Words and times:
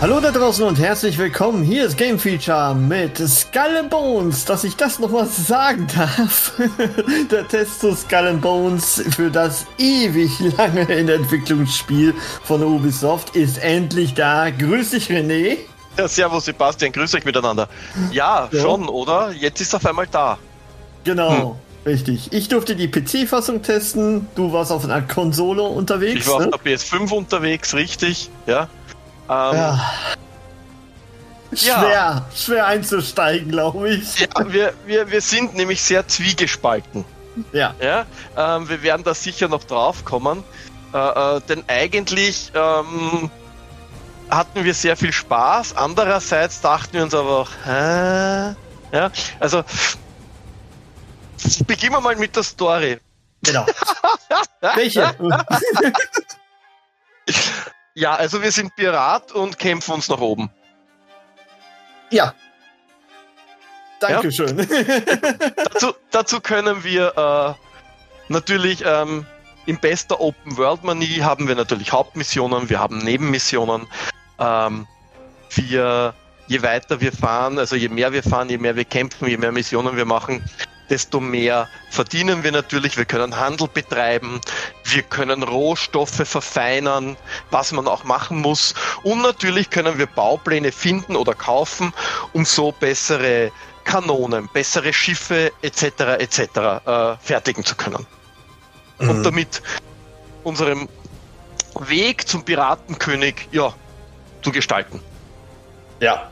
Hallo 0.00 0.18
da 0.18 0.30
draußen 0.30 0.64
und 0.64 0.78
herzlich 0.78 1.18
willkommen. 1.18 1.62
Hier 1.62 1.84
ist 1.84 1.98
Game 1.98 2.18
Feature 2.18 2.74
mit 2.74 3.18
Skull 3.18 3.76
and 3.80 3.90
Bones, 3.90 4.46
dass 4.46 4.64
ich 4.64 4.74
das 4.74 4.98
noch 4.98 5.10
mal 5.10 5.26
sagen 5.26 5.88
darf. 5.94 6.54
der 7.30 7.46
Test 7.46 7.80
zu 7.80 7.94
Skull 7.94 8.28
and 8.28 8.40
Bones 8.40 9.04
für 9.14 9.30
das 9.30 9.66
ewig 9.76 10.30
lange 10.56 10.84
in 10.84 11.06
Entwicklungsspiel 11.06 12.14
von 12.44 12.62
Ubisoft 12.62 13.36
ist 13.36 13.58
endlich 13.58 14.14
da. 14.14 14.48
Grüß 14.48 14.92
dich, 14.92 15.10
René. 15.10 15.58
Ja, 15.98 16.08
servus 16.08 16.46
Sebastian, 16.46 16.92
grüß 16.92 17.14
euch 17.16 17.26
miteinander. 17.26 17.68
Ja, 18.10 18.48
ja. 18.50 18.58
schon, 18.62 18.88
oder? 18.88 19.32
Jetzt 19.32 19.60
ist 19.60 19.74
auf 19.74 19.84
einmal 19.84 20.06
da. 20.10 20.38
Genau. 21.04 21.58
Hm. 21.84 21.90
Richtig. 21.90 22.32
Ich 22.32 22.48
durfte 22.48 22.74
die 22.74 22.88
PC-Fassung 22.88 23.62
testen. 23.62 24.28
Du 24.34 24.52
warst 24.52 24.72
auf 24.72 24.84
einer 24.84 25.02
Konsole 25.02 25.62
unterwegs. 25.62 26.20
Ich 26.20 26.28
war 26.28 26.40
ne? 26.40 26.52
auf 26.52 26.62
der 26.62 26.72
PS5 26.72 27.10
unterwegs, 27.10 27.74
richtig. 27.74 28.30
Ja. 28.46 28.68
Ähm, 29.30 29.56
ja. 29.56 29.80
Schwer, 31.52 31.88
ja. 31.88 32.26
schwer 32.34 32.66
einzusteigen, 32.66 33.50
glaube 33.50 33.90
ich. 33.90 34.20
Ja, 34.20 34.28
wir, 34.52 34.72
wir, 34.86 35.10
wir 35.10 35.20
sind 35.20 35.54
nämlich 35.54 35.82
sehr 35.82 36.06
zwiegespalten. 36.06 37.04
Ja. 37.52 37.74
ja 37.80 38.06
ähm, 38.36 38.68
wir 38.68 38.82
werden 38.82 39.04
da 39.04 39.14
sicher 39.14 39.48
noch 39.48 39.64
drauf 39.64 40.04
kommen. 40.04 40.42
Äh, 40.92 40.98
äh, 40.98 41.40
denn 41.48 41.64
eigentlich 41.68 42.50
ähm, 42.54 43.30
hatten 44.28 44.64
wir 44.64 44.74
sehr 44.74 44.96
viel 44.96 45.12
Spaß. 45.12 45.76
Andererseits 45.76 46.60
dachten 46.60 46.94
wir 46.94 47.02
uns 47.04 47.14
aber 47.14 47.38
auch, 47.38 47.50
hä? 47.64 48.54
Ja, 48.92 49.10
also 49.38 49.62
beginnen 51.66 51.92
wir 51.92 52.00
mal 52.00 52.16
mit 52.16 52.34
der 52.34 52.42
Story. 52.42 52.98
Genau. 53.42 53.64
Welche? 54.60 55.14
Ja, 58.00 58.14
also 58.14 58.40
wir 58.40 58.50
sind 58.50 58.74
Pirat 58.76 59.30
und 59.32 59.58
kämpfen 59.58 59.92
uns 59.92 60.08
nach 60.08 60.20
oben. 60.20 60.48
Ja. 62.08 62.34
Dankeschön. 64.00 64.58
Ja. 64.58 64.64
dazu, 65.70 65.92
dazu, 66.10 66.40
können 66.40 66.82
wir 66.82 67.12
äh, 67.14 68.32
natürlich 68.32 68.82
ähm, 68.86 69.26
in 69.66 69.78
bester 69.78 70.18
Open 70.18 70.56
World 70.56 70.82
Manie 70.82 71.20
haben 71.20 71.46
wir 71.46 71.54
natürlich 71.54 71.92
Hauptmissionen, 71.92 72.70
wir 72.70 72.80
haben 72.80 72.96
Nebenmissionen. 73.04 73.86
Ähm, 74.38 74.86
wir, 75.50 76.14
je 76.46 76.62
weiter 76.62 77.02
wir 77.02 77.12
fahren, 77.12 77.58
also 77.58 77.76
je 77.76 77.90
mehr 77.90 78.14
wir 78.14 78.22
fahren, 78.22 78.48
je 78.48 78.56
mehr 78.56 78.76
wir 78.76 78.86
kämpfen, 78.86 79.28
je 79.28 79.36
mehr 79.36 79.52
Missionen 79.52 79.94
wir 79.94 80.06
machen, 80.06 80.42
desto 80.90 81.20
mehr 81.20 81.68
verdienen 81.90 82.42
wir 82.42 82.52
natürlich. 82.52 82.96
Wir 82.96 83.04
können 83.04 83.38
Handel 83.38 83.68
betreiben, 83.68 84.40
wir 84.84 85.02
können 85.02 85.42
Rohstoffe 85.42 86.22
verfeinern, 86.28 87.16
was 87.50 87.72
man 87.72 87.88
auch 87.88 88.04
machen 88.04 88.40
muss. 88.40 88.74
Und 89.02 89.22
natürlich 89.22 89.70
können 89.70 89.98
wir 89.98 90.06
Baupläne 90.06 90.72
finden 90.72 91.16
oder 91.16 91.34
kaufen, 91.34 91.92
um 92.32 92.44
so 92.44 92.72
bessere 92.72 93.50
Kanonen, 93.84 94.48
bessere 94.52 94.92
Schiffe 94.92 95.52
etc. 95.62 95.82
etc. 96.18 96.40
Äh, 96.84 97.16
fertigen 97.20 97.64
zu 97.64 97.74
können. 97.76 98.06
Mhm. 98.98 99.10
Und 99.10 99.22
damit 99.22 99.62
unserem 100.44 100.88
Weg 101.78 102.28
zum 102.28 102.44
Piratenkönig 102.44 103.48
ja, 103.52 103.72
zu 104.42 104.50
gestalten. 104.50 105.00
Ja, 106.00 106.29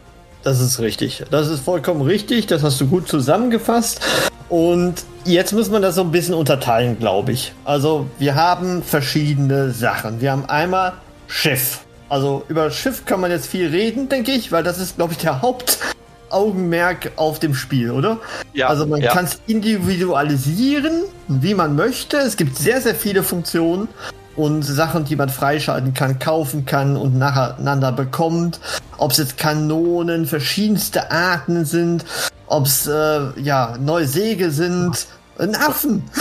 das 0.49 0.61
ist 0.61 0.81
richtig. 0.81 1.25
Das 1.31 1.49
ist 1.49 1.61
vollkommen 1.61 2.01
richtig. 2.01 2.47
Das 2.47 2.63
hast 2.63 2.81
du 2.81 2.87
gut 2.87 3.07
zusammengefasst. 3.07 4.01
Und 4.49 4.95
jetzt 5.27 5.53
muss 5.53 5.69
man 5.69 5.83
das 5.83 5.97
so 5.97 6.01
ein 6.01 6.11
bisschen 6.11 6.35
unterteilen, 6.35 6.99
glaube 6.99 7.33
ich. 7.33 7.53
Also 7.67 8.07
wir 8.19 8.35
haben 8.35 8.83
verschiedene 8.83 9.73
Sachen. 9.73 10.23
Wir 10.23 10.33
haben 10.33 10.47
einmal 10.49 10.95
Schiff. 11.27 11.81
Also 12.09 12.45
über 12.49 12.71
Schiff 12.71 13.05
kann 13.05 13.21
man 13.21 13.31
jetzt 13.31 13.47
viel 13.47 13.69
reden, 13.69 14.09
denke 14.09 14.33
ich, 14.33 14.51
weil 14.51 14.63
das 14.63 14.79
ist, 14.79 14.97
glaube 14.97 15.13
ich, 15.13 15.19
der 15.19 15.43
Hauptaugenmerk 15.43 17.13
auf 17.17 17.39
dem 17.39 17.55
Spiel, 17.55 17.91
oder? 17.91 18.17
Ja. 18.55 18.69
Also 18.69 18.87
man 18.87 19.03
ja. 19.03 19.13
kann 19.13 19.27
es 19.27 19.43
individualisieren, 19.47 21.03
wie 21.29 21.53
man 21.53 21.77
möchte. 21.77 22.17
Es 22.17 22.39
gibt 22.39 22.57
sehr, 22.57 22.81
sehr 22.81 22.95
viele 22.95 23.23
Funktionen 23.23 23.89
und 24.35 24.63
Sachen, 24.63 25.05
die 25.05 25.17
man 25.17 25.29
freischalten 25.29 25.93
kann, 25.93 26.19
kaufen 26.19 26.65
kann 26.65 26.97
und 26.97 27.19
nacheinander 27.19 27.93
bekommt. 27.93 28.61
Ob 28.99 29.13
es 29.13 29.19
jetzt 29.19 29.39
Kanonen 29.39 30.27
verschiedenste 30.27 31.11
Arten 31.11 31.65
sind, 31.65 32.05
ob 32.47 32.67
es 32.67 32.87
äh, 32.87 33.41
ja 33.41 33.77
neue 33.79 34.07
Säge 34.07 34.51
sind, 34.51 35.07
ein 35.39 35.55
Affen. 35.55 36.03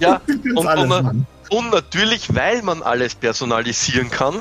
Ja, 0.00 0.20
und, 0.56 0.66
alles, 0.66 0.90
und, 0.90 1.26
und 1.50 1.70
natürlich, 1.70 2.34
weil 2.34 2.62
man 2.62 2.82
alles 2.82 3.14
personalisieren 3.14 4.10
kann, 4.10 4.40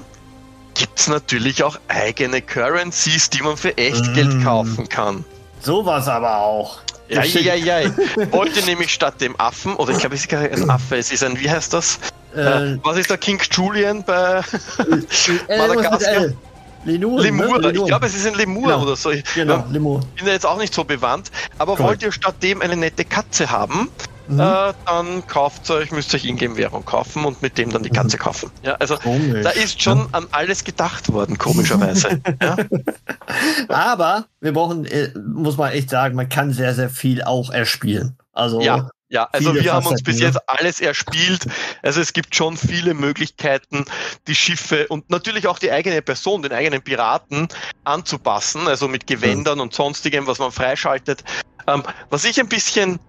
gibt 0.74 1.00
es 1.00 1.08
natürlich 1.08 1.64
auch 1.64 1.78
eigene 1.88 2.42
Currencies, 2.42 3.30
die 3.30 3.44
man 3.44 3.56
für 3.56 3.78
Echtgeld 3.78 4.34
mm. 4.34 4.44
kaufen 4.44 4.90
kann. 4.90 5.24
Sowas 5.62 6.08
aber 6.08 6.38
auch. 6.38 6.80
Ja, 7.08 7.24
ja, 7.24 7.54
ja, 7.54 7.80
ja. 7.80 7.92
Wollte 8.32 8.66
nämlich 8.66 8.92
statt 8.92 9.22
dem 9.22 9.40
Affen, 9.40 9.76
oder 9.76 9.92
ich 9.94 10.00
glaube, 10.00 10.16
es 10.16 10.22
ist 10.22 10.30
gar 10.30 10.48
kein 10.48 10.70
Affe, 10.70 10.98
es 10.98 11.12
ist 11.12 11.24
ein, 11.24 11.40
wie 11.40 11.50
heißt 11.50 11.72
das? 11.72 12.00
Äh, 12.36 12.78
was 12.84 12.98
ist 12.98 13.10
der 13.10 13.20
King 13.20 13.40
Julian 13.52 14.04
bei 14.04 14.42
Madagaskar? 15.48 16.30
Lemur, 16.86 17.22
Lemur. 17.22 17.60
Ne? 17.60 17.72
ich 17.72 17.86
glaube, 17.86 18.06
es 18.06 18.16
ist 18.16 18.28
ein 18.28 18.36
Lemur 18.36 18.64
genau. 18.64 18.82
oder 18.84 18.96
so. 18.96 19.12
Ich 19.12 19.24
genau, 19.34 19.66
Lemur. 19.72 20.02
bin 20.16 20.28
ja 20.28 20.34
jetzt 20.34 20.46
auch 20.46 20.58
nicht 20.58 20.74
so 20.74 20.84
bewandt. 20.84 21.32
Aber 21.58 21.76
Correct. 21.76 21.90
wollt 21.90 22.04
ihr 22.04 22.12
stattdem 22.12 22.62
eine 22.62 22.76
nette 22.76 23.06
Katze 23.06 23.50
haben, 23.50 23.90
mhm. 24.28 24.40
äh, 24.40 24.74
dann 24.86 25.28
kauft 25.28 25.70
euch, 25.72 25.92
müsst 25.92 26.14
ihr 26.14 26.20
euch 26.20 26.26
Ingame-Währung 26.26 26.86
kaufen 26.86 27.26
und 27.26 27.42
mit 27.42 27.58
dem 27.58 27.72
dann 27.72 27.84
die. 27.84 27.90
Katze 27.90 28.18
mhm. 28.18 28.22
kaufen. 28.22 28.52
Ja, 28.64 28.74
also 28.76 28.98
Komisch. 28.98 29.44
da 29.44 29.52
ist 29.52 29.82
schon 29.82 30.00
ja. 30.00 30.08
an 30.12 30.28
alles 30.32 30.64
gedacht 30.64 31.12
worden, 31.12 31.38
komischerweise. 31.38 32.22
ja. 32.42 32.58
Aber 33.70 34.26
wir 34.42 34.54
brauchen, 34.54 34.86
äh, 34.86 35.10
muss 35.16 35.58
man 35.58 35.72
echt 35.72 35.90
sagen, 35.90 36.16
man 36.16 36.30
kann 36.30 36.52
sehr, 36.52 36.74
sehr 36.74 36.90
viel 36.90 37.24
auch 37.24 37.50
erspielen. 37.50 38.18
Also 38.34 38.62
ja. 38.62 38.90
Ja, 39.14 39.30
also 39.32 39.54
wir 39.54 39.72
haben 39.72 39.86
uns 39.86 40.02
bis 40.02 40.20
jetzt 40.20 40.40
alles 40.50 40.82
erspielt. 40.82 41.46
Also 41.84 42.02
es 42.02 42.14
gibt 42.14 42.34
schon 42.34 42.58
viele 42.58 42.96
Möglichkeiten, 42.96 43.86
die 44.26 44.34
Schiffe 44.34 44.88
und 44.88 45.08
natürlich 45.12 45.46
auch 45.46 45.60
die 45.60 45.72
eigene 45.72 46.02
Person, 46.02 46.42
den 46.42 46.52
eigenen 46.52 46.82
Piraten 46.82 47.48
anzupassen, 47.84 48.68
also 48.68 48.88
mit 48.88 49.06
Gewändern 49.06 49.60
und 49.60 49.72
sonstigem, 49.72 50.26
was 50.26 50.40
man 50.40 50.52
freischaltet. 50.52 51.24
Ähm, 51.68 51.84
was 52.10 52.26
ich 52.26 52.40
ein 52.40 52.50
bisschen 52.50 53.00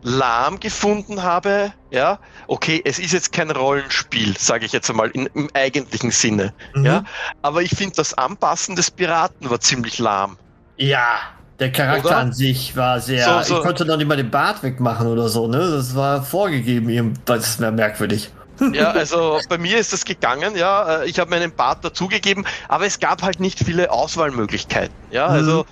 lahm 0.00 0.60
gefunden 0.60 1.22
habe, 1.22 1.74
ja, 1.90 2.20
okay, 2.46 2.80
es 2.82 2.98
ist 2.98 3.12
jetzt 3.12 3.30
kein 3.30 3.50
Rollenspiel, 3.50 4.38
sage 4.38 4.64
ich 4.64 4.72
jetzt 4.72 4.88
einmal 4.88 5.10
in, 5.10 5.26
im 5.34 5.50
eigentlichen 5.52 6.10
Sinne, 6.10 6.54
mhm. 6.74 6.86
ja, 6.86 7.04
aber 7.42 7.60
ich 7.60 7.76
finde 7.76 7.96
das 7.96 8.14
Anpassen 8.14 8.76
des 8.76 8.90
Piraten 8.90 9.50
war 9.50 9.60
ziemlich 9.60 9.98
lahm. 9.98 10.38
Ja, 10.78 11.20
der 11.60 11.70
Charakter 11.70 12.08
oder? 12.08 12.16
an 12.16 12.32
sich 12.32 12.74
war 12.74 13.00
sehr. 13.00 13.42
So, 13.44 13.54
so. 13.54 13.58
Ich 13.58 13.62
konnte 13.62 13.84
noch 13.84 13.96
nicht 13.96 14.06
mal 14.06 14.16
den 14.16 14.30
Bart 14.30 14.62
wegmachen 14.62 15.06
oder 15.06 15.28
so, 15.28 15.46
ne? 15.46 15.58
Das 15.58 15.94
war 15.94 16.22
vorgegeben, 16.22 17.14
das 17.26 17.48
ist 17.48 17.60
mehr 17.60 17.70
merkwürdig. 17.70 18.30
Ja, 18.74 18.90
also 18.90 19.40
bei 19.48 19.56
mir 19.56 19.78
ist 19.78 19.94
das 19.94 20.04
gegangen, 20.04 20.54
ja. 20.54 21.00
Äh, 21.00 21.08
ich 21.08 21.18
habe 21.18 21.30
meinen 21.30 21.50
Bart 21.50 21.82
dazugegeben, 21.82 22.44
aber 22.68 22.84
es 22.84 23.00
gab 23.00 23.22
halt 23.22 23.40
nicht 23.40 23.58
viele 23.58 23.90
Auswahlmöglichkeiten. 23.90 24.94
Ja, 25.10 25.28
mhm. 25.28 25.34
also 25.34 25.66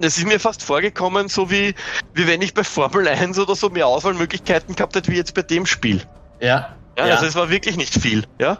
es 0.00 0.18
ist 0.18 0.26
mir 0.26 0.38
fast 0.38 0.62
vorgekommen, 0.62 1.28
so 1.28 1.50
wie, 1.50 1.74
wie 2.12 2.26
wenn 2.26 2.42
ich 2.42 2.52
bei 2.52 2.62
Formel 2.62 3.08
1 3.08 3.38
oder 3.38 3.54
so 3.54 3.70
mehr 3.70 3.86
Auswahlmöglichkeiten 3.86 4.76
gehabt 4.76 4.94
hätte 4.96 5.10
wie 5.10 5.16
jetzt 5.16 5.32
bei 5.32 5.40
dem 5.40 5.64
Spiel. 5.64 6.02
Ja. 6.40 6.76
Ja, 6.98 7.06
ja. 7.06 7.14
also 7.14 7.24
es 7.24 7.34
war 7.34 7.48
wirklich 7.48 7.78
nicht 7.78 7.94
viel, 7.94 8.24
ja. 8.38 8.58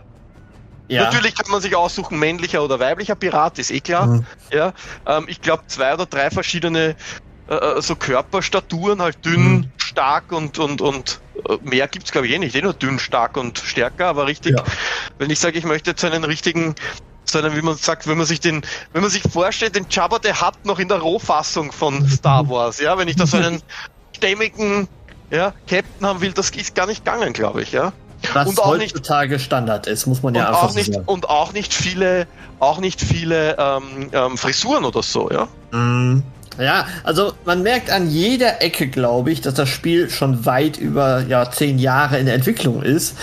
Ja. 0.88 1.04
Natürlich 1.04 1.34
kann 1.34 1.50
man 1.50 1.60
sich 1.60 1.74
aussuchen, 1.74 2.18
männlicher 2.18 2.62
oder 2.62 2.78
weiblicher 2.78 3.14
Pirat, 3.14 3.58
ist 3.58 3.70
eh 3.70 3.80
klar. 3.80 4.06
Mhm. 4.06 4.26
Ja, 4.52 4.72
ähm, 5.06 5.24
ich 5.28 5.40
glaube 5.40 5.64
zwei 5.66 5.94
oder 5.94 6.06
drei 6.06 6.30
verschiedene 6.30 6.96
äh, 7.48 7.54
äh, 7.54 7.82
so 7.82 7.96
Körperstaturen, 7.96 9.02
halt 9.02 9.24
dünn, 9.24 9.52
mhm. 9.52 9.70
stark 9.78 10.32
und 10.32 10.58
und 10.58 10.80
und 10.80 11.20
äh, 11.48 11.56
mehr 11.62 11.88
gibt's 11.88 12.12
glaube 12.12 12.26
ich 12.26 12.34
eh 12.34 12.38
nicht, 12.38 12.54
eh 12.54 12.62
nur 12.62 12.74
dünn, 12.74 12.98
stark 12.98 13.36
und 13.36 13.58
stärker, 13.58 14.06
aber 14.06 14.26
richtig. 14.26 14.56
Ja. 14.56 14.64
Wenn 15.18 15.30
ich 15.30 15.40
sage, 15.40 15.58
ich 15.58 15.64
möchte 15.64 15.90
jetzt 15.90 16.04
einen 16.04 16.24
richtigen 16.24 16.74
so 17.28 17.38
einen, 17.38 17.56
wie 17.56 17.62
man 17.62 17.76
sagt, 17.76 18.06
wenn 18.06 18.18
man 18.18 18.26
sich 18.26 18.40
den, 18.40 18.62
wenn 18.92 19.02
man 19.02 19.10
sich 19.10 19.22
vorstellt, 19.22 19.74
den 19.74 19.86
Jabba 19.90 20.20
der 20.20 20.40
hat 20.40 20.64
noch 20.64 20.78
in 20.78 20.88
der 20.88 20.98
Rohfassung 20.98 21.72
von 21.72 22.08
Star 22.08 22.48
Wars, 22.48 22.78
ja, 22.78 22.96
wenn 22.98 23.08
ich 23.08 23.16
da 23.16 23.26
so 23.26 23.36
einen 23.36 23.60
stämmigen 24.14 24.88
ja, 25.30 25.52
Captain 25.66 26.06
haben 26.06 26.20
will, 26.20 26.32
das 26.32 26.50
ist 26.50 26.74
gar 26.74 26.86
nicht 26.86 27.04
gegangen, 27.04 27.32
glaube 27.32 27.62
ich, 27.62 27.72
ja. 27.72 27.92
Was 28.32 28.48
Und 28.48 28.60
auch 28.60 28.66
heutzutage 28.68 29.34
nicht, 29.34 29.44
Standard 29.44 29.86
ist, 29.86 30.06
muss 30.06 30.22
man 30.22 30.34
ja 30.34 30.48
einfach 30.48 30.64
auch 30.64 30.74
nicht, 30.74 30.92
sagen. 30.92 31.04
Und 31.06 31.28
auch 31.28 31.52
nicht 31.52 31.72
viele, 31.72 32.26
auch 32.58 32.78
nicht 32.78 33.00
viele 33.00 33.56
ähm, 33.58 34.10
ähm, 34.12 34.36
Frisuren 34.36 34.84
oder 34.84 35.02
so, 35.02 35.30
ja. 35.30 35.48
Mm, 35.78 36.22
Ja, 36.58 36.86
also 37.04 37.32
man 37.44 37.62
merkt 37.62 37.90
an 37.90 38.08
jeder 38.10 38.62
Ecke, 38.62 38.88
glaube 38.88 39.30
ich, 39.30 39.42
dass 39.42 39.54
das 39.54 39.68
Spiel 39.68 40.08
schon 40.10 40.46
weit 40.46 40.78
über 40.78 41.24
ja, 41.28 41.50
zehn 41.50 41.78
Jahre 41.78 42.18
in 42.18 42.26
der 42.26 42.34
Entwicklung 42.34 42.82
ist 42.82 43.14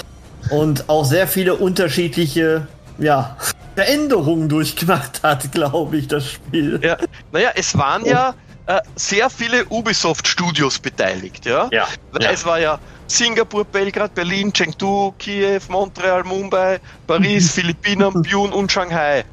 und 0.49 0.89
auch 0.89 1.05
sehr 1.05 1.27
viele 1.27 1.55
unterschiedliche 1.55 2.67
ja, 2.99 3.35
Veränderungen 3.75 4.49
durchgemacht 4.49 5.23
hat, 5.23 5.51
glaube 5.51 5.97
ich, 5.97 6.07
das 6.07 6.27
Spiel. 6.29 6.79
Ja, 6.83 6.97
naja, 7.31 7.49
es 7.55 7.75
waren 7.77 8.05
ja 8.05 8.35
äh, 8.67 8.79
sehr 8.95 9.29
viele 9.29 9.65
Ubisoft-Studios 9.65 10.79
beteiligt, 10.79 11.45
ja. 11.45 11.67
Ja, 11.71 11.87
Weil 12.11 12.23
ja. 12.23 12.31
Es 12.31 12.45
war 12.45 12.59
ja 12.59 12.79
Singapur, 13.07 13.65
Belgrad, 13.65 14.13
Berlin, 14.15 14.51
Chengdu, 14.53 15.13
Kiew, 15.19 15.59
Montreal, 15.69 16.23
Mumbai, 16.23 16.79
Paris, 17.07 17.51
Philippinen, 17.55 18.11
Bune 18.23 18.53
und 18.53 18.71
Shanghai. 18.71 19.23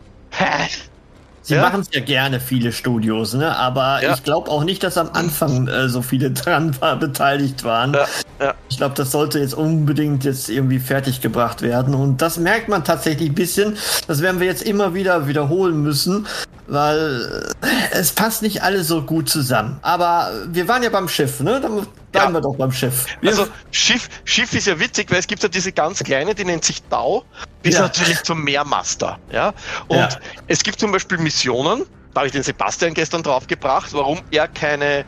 Sie 1.43 1.55
Ja. 1.55 1.63
machen 1.63 1.81
es 1.81 1.89
ja 1.93 2.01
gerne, 2.05 2.39
viele 2.39 2.71
Studios, 2.71 3.33
ne? 3.35 3.57
aber 3.57 4.03
Ja. 4.03 4.13
ich 4.15 4.23
glaube 4.23 4.51
auch 4.51 4.63
nicht, 4.63 4.83
dass 4.83 4.99
am 4.99 5.11
Anfang 5.15 5.69
äh, 5.69 5.89
so 5.89 6.03
viele 6.03 6.31
dran 6.33 6.79
war, 6.81 6.97
beteiligt 6.97 7.65
waren. 7.65 7.95
Ja. 8.41 8.55
Ich 8.69 8.77
glaube, 8.77 8.95
das 8.95 9.11
sollte 9.11 9.39
jetzt 9.39 9.55
unbedingt 9.55 10.25
jetzt 10.25 10.49
irgendwie 10.51 10.79
fertiggebracht 10.79 11.63
werden 11.63 11.95
und 11.95 12.21
das 12.23 12.37
merkt 12.37 12.69
man 12.69 12.85
tatsächlich 12.85 13.31
ein 13.31 13.35
bisschen. 13.35 13.77
Das 14.07 14.21
werden 14.21 14.39
wir 14.41 14.47
jetzt 14.47 14.63
immer 14.63 14.93
wieder 14.95 15.27
wiederholen 15.29 15.83
müssen, 15.83 16.27
weil 16.71 17.53
äh, 17.63 17.69
es 17.93 18.13
passt 18.13 18.43
nicht 18.43 18.63
alles 18.63 18.89
so 18.89 19.03
gut 19.03 19.29
zusammen. 19.29 19.79
Aber 19.83 20.31
wir 20.47 20.69
waren 20.69 20.83
ja 20.83 20.91
beim 20.91 21.09
Schiff, 21.09 21.41
ne? 21.41 21.61
Dann 21.61 21.75
bleiben 21.75 21.89
Ja. 22.15 22.31
wir 22.33 22.41
doch 22.41 22.57
beim 22.57 22.73
Schiff. 22.73 23.07
Also 23.25 23.47
Schiff, 23.73 24.09
Schiff 24.25 24.53
ist 24.55 24.67
ja 24.67 24.79
witzig, 24.79 25.11
weil 25.11 25.19
es 25.19 25.27
gibt 25.27 25.43
ja 25.43 25.49
diese 25.49 25.73
ganz 25.73 26.03
kleine, 26.03 26.35
die 26.35 26.45
nennt 26.45 26.65
sich 26.65 26.83
Tau, 26.85 27.25
bis 27.63 27.75
Ja. 27.75 27.83
natürlich 27.83 28.23
zum 28.23 28.43
Meermaster. 28.45 29.19
Ja? 29.33 29.53
Und 29.89 29.99
Ja. 29.99 30.09
es 30.47 30.63
gibt 30.63 30.81
zum 30.81 30.93
Beispiel 30.93 31.19
Missionen, 31.19 31.85
da 32.15 32.21
habe 32.21 32.27
ich 32.27 32.33
den 32.33 32.43
Sebastian 32.43 32.95
gestern 32.95 33.23
draufgebracht, 33.23 33.93
warum 33.93 34.21
er 34.31 34.49
keine 34.49 35.05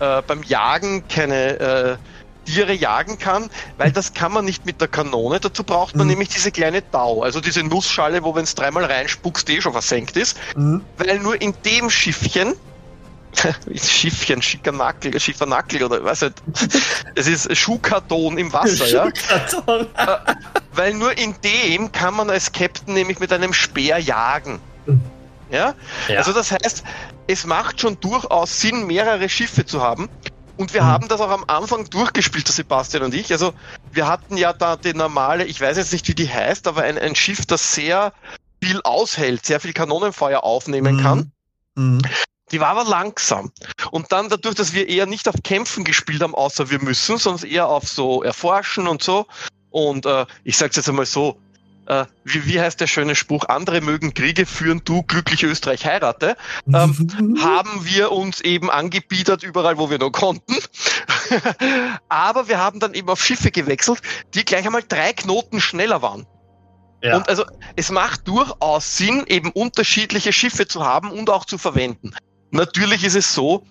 äh, 0.00 0.22
beim 0.26 0.42
Jagen 0.42 1.06
keine 1.08 1.60
äh, 1.60 1.96
Tiere 2.44 2.72
jagen 2.72 3.18
kann, 3.18 3.50
weil 3.78 3.90
das 3.92 4.14
kann 4.14 4.32
man 4.32 4.44
nicht 4.44 4.66
mit 4.66 4.80
der 4.80 4.88
Kanone, 4.88 5.40
dazu 5.40 5.64
braucht 5.64 5.96
man 5.96 6.06
Mhm. 6.06 6.12
nämlich 6.12 6.28
diese 6.28 6.52
kleine 6.52 6.88
Tau, 6.90 7.22
also 7.22 7.40
diese 7.40 7.62
Nussschale, 7.62 8.22
wo 8.24 8.34
wenn 8.34 8.44
es 8.44 8.54
dreimal 8.54 8.84
reinspuckst, 8.84 9.48
eh 9.50 9.60
schon 9.60 9.72
versenkt 9.72 10.16
ist, 10.16 10.36
Mhm. 10.56 10.82
weil 10.98 11.18
nur 11.20 11.40
in 11.40 11.54
dem 11.64 11.90
Schiffchen 11.90 12.54
Schiffchen, 13.82 14.40
Schickernackel, 14.42 15.18
Schiffernackel 15.18 15.82
oder 15.82 16.04
was 16.04 16.20
nicht. 16.22 16.34
Es 17.16 17.26
ist 17.26 17.56
Schuhkarton 17.56 18.38
im 18.38 18.52
Wasser, 18.52 18.86
ja. 18.86 19.04
Schuhkarton. 19.06 19.86
Weil 20.72 20.94
nur 20.94 21.16
in 21.18 21.34
dem 21.42 21.90
kann 21.90 22.14
man 22.14 22.30
als 22.30 22.52
Captain 22.52 22.94
nämlich 22.94 23.18
mit 23.18 23.32
einem 23.32 23.52
Speer 23.52 23.98
jagen. 23.98 24.60
Ja? 25.50 25.74
Ja. 26.08 26.18
Also 26.18 26.32
das 26.32 26.52
heißt, 26.52 26.84
es 27.26 27.46
macht 27.46 27.80
schon 27.80 27.98
durchaus 28.00 28.60
Sinn, 28.60 28.86
mehrere 28.86 29.28
Schiffe 29.28 29.64
zu 29.66 29.80
haben. 29.82 30.08
Und 30.56 30.72
wir 30.72 30.82
Mhm. 30.82 30.86
haben 30.86 31.08
das 31.08 31.20
auch 31.20 31.30
am 31.30 31.44
Anfang 31.48 31.88
durchgespielt, 31.90 32.46
der 32.46 32.54
Sebastian 32.54 33.02
und 33.02 33.14
ich. 33.14 33.32
Also 33.32 33.54
wir 33.90 34.06
hatten 34.06 34.36
ja 34.36 34.52
da 34.52 34.76
die 34.76 34.94
normale, 34.94 35.44
ich 35.44 35.60
weiß 35.60 35.76
jetzt 35.76 35.92
nicht, 35.92 36.06
wie 36.08 36.14
die 36.14 36.28
heißt, 36.28 36.66
aber 36.68 36.82
ein, 36.82 36.98
ein 36.98 37.14
Schiff, 37.14 37.44
das 37.46 37.74
sehr 37.74 38.12
viel 38.62 38.80
aushält, 38.82 39.44
sehr 39.44 39.60
viel 39.60 39.72
Kanonenfeuer 39.72 40.42
aufnehmen 40.44 40.96
Mhm. 40.96 41.02
kann. 41.02 41.32
Mhm. 41.74 42.02
Die 42.52 42.60
war 42.60 42.68
aber 42.68 42.84
langsam. 42.84 43.50
Und 43.90 44.12
dann 44.12 44.28
dadurch, 44.28 44.54
dass 44.54 44.74
wir 44.74 44.88
eher 44.88 45.06
nicht 45.06 45.28
auf 45.28 45.34
Kämpfen 45.42 45.82
gespielt 45.82 46.22
haben, 46.22 46.34
außer 46.34 46.70
wir 46.70 46.80
müssen, 46.80 47.18
sondern 47.18 47.48
eher 47.48 47.68
auf 47.68 47.88
so 47.88 48.22
Erforschen 48.22 48.86
und 48.86 49.02
so. 49.02 49.26
Und 49.70 50.06
äh, 50.06 50.24
ich 50.44 50.56
sag's 50.56 50.76
jetzt 50.76 50.88
einmal 50.88 51.06
so, 51.06 51.40
äh, 51.86 52.04
wie, 52.24 52.46
wie 52.46 52.60
heißt 52.60 52.80
der 52.80 52.86
schöne 52.86 53.14
Spruch? 53.14 53.44
Andere 53.48 53.80
mögen 53.80 54.14
Kriege 54.14 54.46
führen, 54.46 54.82
du 54.84 55.02
glücklich 55.02 55.42
Österreich 55.42 55.84
heirate. 55.84 56.36
Ähm, 56.66 57.38
haben 57.42 57.84
wir 57.84 58.12
uns 58.12 58.40
eben 58.40 58.70
angebiedert 58.70 59.42
überall, 59.42 59.78
wo 59.78 59.90
wir 59.90 59.98
nur 59.98 60.12
konnten. 60.12 60.54
Aber 62.08 62.48
wir 62.48 62.58
haben 62.58 62.80
dann 62.80 62.94
eben 62.94 63.08
auf 63.08 63.22
Schiffe 63.22 63.50
gewechselt, 63.50 64.00
die 64.34 64.44
gleich 64.44 64.66
einmal 64.66 64.84
drei 64.86 65.12
Knoten 65.12 65.60
schneller 65.60 66.02
waren. 66.02 66.26
Ja. 67.02 67.16
Und 67.16 67.28
also 67.28 67.44
es 67.76 67.90
macht 67.90 68.26
durchaus 68.28 68.96
Sinn, 68.96 69.24
eben 69.26 69.50
unterschiedliche 69.50 70.32
Schiffe 70.32 70.66
zu 70.66 70.84
haben 70.84 71.10
und 71.10 71.28
auch 71.28 71.44
zu 71.44 71.58
verwenden. 71.58 72.14
Natürlich 72.50 73.04
ist 73.04 73.16
es 73.16 73.34
so, 73.34 73.66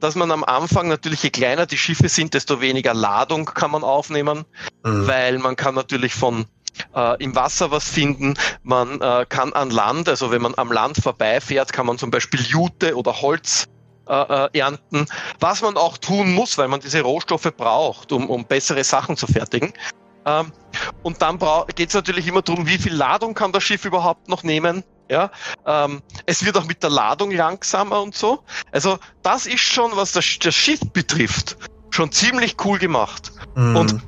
dass 0.00 0.14
man 0.14 0.30
am 0.30 0.44
Anfang 0.44 0.88
natürlich, 0.88 1.22
je 1.22 1.30
kleiner 1.30 1.66
die 1.66 1.76
Schiffe 1.76 2.08
sind, 2.08 2.32
desto 2.32 2.60
weniger 2.60 2.94
Ladung 2.94 3.44
kann 3.46 3.72
man 3.72 3.82
aufnehmen, 3.82 4.44
Mhm. 4.84 5.06
weil 5.06 5.38
man 5.38 5.56
kann 5.56 5.74
natürlich 5.74 6.14
von 6.14 6.46
äh, 6.94 7.22
im 7.22 7.34
Wasser 7.34 7.70
was 7.70 7.88
finden, 7.88 8.34
man 8.62 9.00
äh, 9.00 9.26
kann 9.28 9.52
an 9.52 9.70
Land, 9.70 10.08
also 10.08 10.30
wenn 10.30 10.42
man 10.42 10.54
am 10.56 10.72
Land 10.72 10.98
vorbeifährt, 10.98 11.72
kann 11.72 11.86
man 11.86 11.98
zum 11.98 12.10
Beispiel 12.10 12.40
Jute 12.40 12.96
oder 12.96 13.20
Holz 13.20 13.66
äh, 14.08 14.46
äh, 14.46 14.58
ernten, 14.58 15.06
was 15.38 15.60
man 15.60 15.76
auch 15.76 15.98
tun 15.98 16.32
muss, 16.32 16.56
weil 16.56 16.68
man 16.68 16.80
diese 16.80 17.02
Rohstoffe 17.02 17.52
braucht, 17.56 18.10
um, 18.12 18.30
um 18.30 18.44
bessere 18.44 18.82
Sachen 18.82 19.16
zu 19.16 19.26
fertigen. 19.26 19.72
Ähm, 20.24 20.52
und 21.02 21.20
dann 21.20 21.38
geht 21.74 21.90
es 21.90 21.94
natürlich 21.94 22.26
immer 22.26 22.42
darum, 22.42 22.66
wie 22.66 22.78
viel 22.78 22.94
Ladung 22.94 23.34
kann 23.34 23.52
das 23.52 23.64
Schiff 23.64 23.84
überhaupt 23.84 24.28
noch 24.28 24.42
nehmen. 24.42 24.82
Ja, 25.10 25.30
ähm, 25.66 26.02
es 26.26 26.44
wird 26.44 26.56
auch 26.58 26.64
mit 26.64 26.82
der 26.82 26.90
Ladung 26.90 27.30
langsamer 27.30 28.02
und 28.02 28.14
so. 28.14 28.44
Also 28.72 28.98
das 29.22 29.46
ist 29.46 29.60
schon, 29.60 29.90
was 29.94 30.12
das, 30.12 30.38
das 30.40 30.54
Schiff 30.54 30.80
betrifft, 30.92 31.56
schon 31.90 32.12
ziemlich 32.12 32.56
cool 32.64 32.78
gemacht. 32.78 33.32
Mhm. 33.56 33.76
Und 33.76 34.02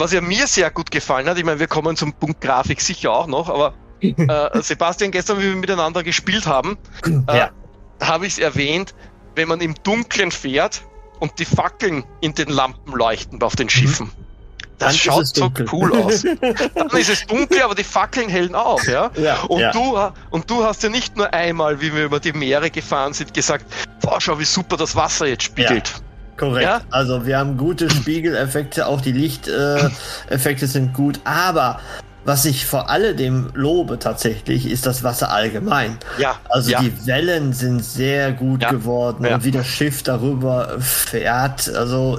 was 0.00 0.12
ja 0.12 0.20
mir 0.20 0.46
sehr 0.46 0.70
gut 0.70 0.90
gefallen 0.90 1.28
hat, 1.28 1.38
ich 1.38 1.44
meine, 1.44 1.60
wir 1.60 1.68
kommen 1.68 1.96
zum 1.96 2.12
Punkt 2.12 2.40
Grafik 2.40 2.80
sicher 2.80 3.12
auch 3.12 3.26
noch, 3.26 3.48
aber 3.48 3.74
äh, 4.00 4.62
Sebastian, 4.62 5.10
gestern, 5.10 5.38
wie 5.38 5.44
wir 5.44 5.56
miteinander 5.56 6.02
gespielt 6.02 6.46
haben, 6.46 6.78
äh, 7.28 7.36
Ja. 7.36 7.50
habe 8.02 8.26
ich 8.26 8.32
es 8.34 8.38
erwähnt, 8.38 8.94
wenn 9.36 9.46
man 9.48 9.60
im 9.60 9.74
Dunkeln 9.82 10.30
fährt 10.32 10.82
und 11.20 11.38
die 11.38 11.44
Fackeln 11.44 12.04
in 12.20 12.34
den 12.34 12.48
Lampen 12.48 12.94
leuchten 12.94 13.40
auf 13.42 13.54
den 13.56 13.68
Schiffen. 13.68 14.10
Das 14.78 14.92
Dann 14.94 14.96
schaut 14.98 15.26
so 15.26 15.52
cool 15.72 15.92
aus. 15.94 16.22
Dann 16.74 16.88
ist 16.96 17.10
es 17.10 17.26
dunkel, 17.26 17.60
aber 17.60 17.74
die 17.74 17.84
Fackeln 17.84 18.30
hellen 18.30 18.54
auf, 18.54 18.88
ja. 18.88 19.10
Ja, 19.16 19.42
Und, 19.42 19.60
ja. 19.60 19.72
du, 19.72 19.98
und 20.30 20.48
du 20.50 20.64
hast 20.64 20.82
ja 20.82 20.88
nicht 20.88 21.18
nur 21.18 21.34
einmal, 21.34 21.82
wie 21.82 21.94
wir 21.94 22.06
über 22.06 22.18
die 22.18 22.32
Meere 22.32 22.70
gefahren 22.70 23.12
sind, 23.12 23.34
gesagt, 23.34 23.66
boah, 24.00 24.18
schau, 24.18 24.38
wie 24.38 24.46
super 24.46 24.78
das 24.78 24.96
Wasser 24.96 25.26
jetzt 25.26 25.42
spiegelt. 25.42 25.92
Korrekt. 26.40 26.64
Ja? 26.64 26.80
Also 26.90 27.26
wir 27.26 27.38
haben 27.38 27.56
gute 27.58 27.90
Spiegeleffekte, 27.90 28.86
auch 28.86 29.00
die 29.00 29.12
Lichteffekte 29.12 30.64
äh, 30.64 30.68
sind 30.68 30.94
gut, 30.94 31.20
aber 31.24 31.80
was 32.24 32.44
ich 32.44 32.66
vor 32.66 32.90
alledem 32.90 33.50
lobe 33.54 33.98
tatsächlich, 33.98 34.70
ist 34.70 34.86
das 34.86 35.02
Wasser 35.02 35.30
allgemein. 35.30 35.98
Ja, 36.18 36.36
Also 36.48 36.70
ja. 36.70 36.80
die 36.80 37.06
Wellen 37.06 37.52
sind 37.52 37.84
sehr 37.84 38.32
gut 38.32 38.62
Ja. 38.62 38.70
geworden 38.70 39.24
Ja. 39.24 39.34
und 39.36 39.44
wie 39.44 39.50
das 39.50 39.66
Schiff 39.66 40.02
darüber 40.02 40.76
fährt, 40.80 41.68
also 41.74 42.18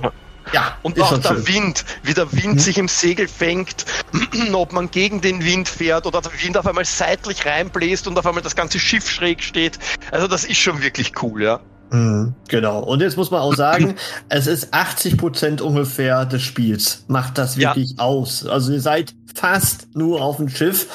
ja, 0.54 0.75
Und 0.82 1.00
auch 1.00 1.18
der 1.18 1.30
schön. 1.36 1.48
Wind, 1.48 1.86
wie 2.04 2.13
der 2.13 2.30
Wind 2.34 2.56
Mhm. 2.56 2.60
sich 2.60 2.78
im 2.78 2.88
Segel 2.88 3.28
fängt, 3.28 3.86
ob 4.54 4.74
man 4.74 4.90
gegen 4.92 5.22
den 5.22 5.44
Wind 5.46 5.70
fährt 5.70 6.06
oder 6.06 6.20
der 6.22 6.32
Wind 6.44 6.58
auf 6.58 6.68
einmal 6.68 6.84
seitlich 6.84 7.46
reinbläst 7.46 8.08
und 8.08 8.18
auf 8.20 8.25
einmal 8.25 8.44
das 8.44 8.56
ganze 8.56 8.80
Schiff 8.80 9.10
schräg 9.10 9.42
steht. 9.44 9.80
Also 10.12 10.28
das 10.28 10.44
ist 10.44 10.58
schon 10.58 10.82
wirklich 10.82 11.13
cool, 11.24 11.44
ja. 11.44 11.60
Mhm, 11.92 12.34
genau. 12.48 12.80
Und 12.84 13.02
jetzt 13.02 13.18
muss 13.18 13.32
man 13.32 13.42
auch 13.42 13.54
sagen, 13.56 13.96
es 14.30 14.48
ist 14.48 14.74
80 14.74 15.18
Prozent 15.18 15.62
ungefähr 15.62 16.26
des 16.26 16.42
Spiels. 16.42 17.04
Macht 17.08 17.38
das 17.38 17.56
Ja. 17.58 17.70
wirklich 17.76 18.00
aus. 18.00 18.46
Also 18.46 18.72
ihr 18.74 18.82
seid 18.82 19.14
fast 19.36 19.88
nur 19.96 20.22
auf 20.22 20.38
dem 20.38 20.50
Schiff. 20.50 20.88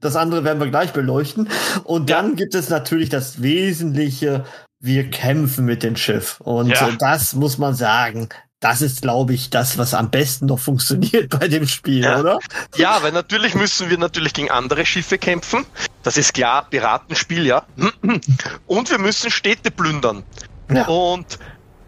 Das 0.00 0.16
andere 0.16 0.44
werden 0.44 0.60
wir 0.60 0.68
gleich 0.68 0.92
beleuchten. 0.92 1.48
Und 1.84 2.08
Ja. 2.10 2.16
dann 2.22 2.36
gibt 2.36 2.54
es 2.54 2.68
natürlich 2.68 3.08
das 3.08 3.42
Wesentliche. 3.42 4.44
Wir 4.80 5.08
kämpfen 5.10 5.64
mit 5.64 5.82
dem 5.82 5.96
Schiff. 5.96 6.40
Und 6.40 6.68
Ja. 6.68 6.90
das 6.98 7.34
muss 7.34 7.58
man 7.58 7.74
sagen. 7.74 8.28
Das 8.64 8.80
ist, 8.80 9.02
glaube 9.02 9.34
ich, 9.34 9.50
das, 9.50 9.76
was 9.76 9.92
am 9.92 10.08
besten 10.08 10.46
noch 10.46 10.58
funktioniert 10.58 11.28
bei 11.38 11.48
dem 11.48 11.66
Spiel, 11.68 12.02
Ja. 12.02 12.18
oder? 12.20 12.38
Ja, 12.76 13.02
weil 13.02 13.12
natürlich 13.12 13.54
müssen 13.54 13.90
wir 13.90 13.98
natürlich 13.98 14.32
gegen 14.32 14.50
andere 14.50 14.86
Schiffe 14.86 15.18
kämpfen. 15.18 15.66
Das 16.02 16.16
ist 16.16 16.32
klar, 16.32 16.66
Piratenspiel, 16.70 17.44
ja. 17.44 17.66
Und 18.66 18.90
wir 18.90 18.98
müssen 18.98 19.30
Städte 19.30 19.70
plündern. 19.70 20.22
Ja. 20.72 20.86
Und 20.86 21.38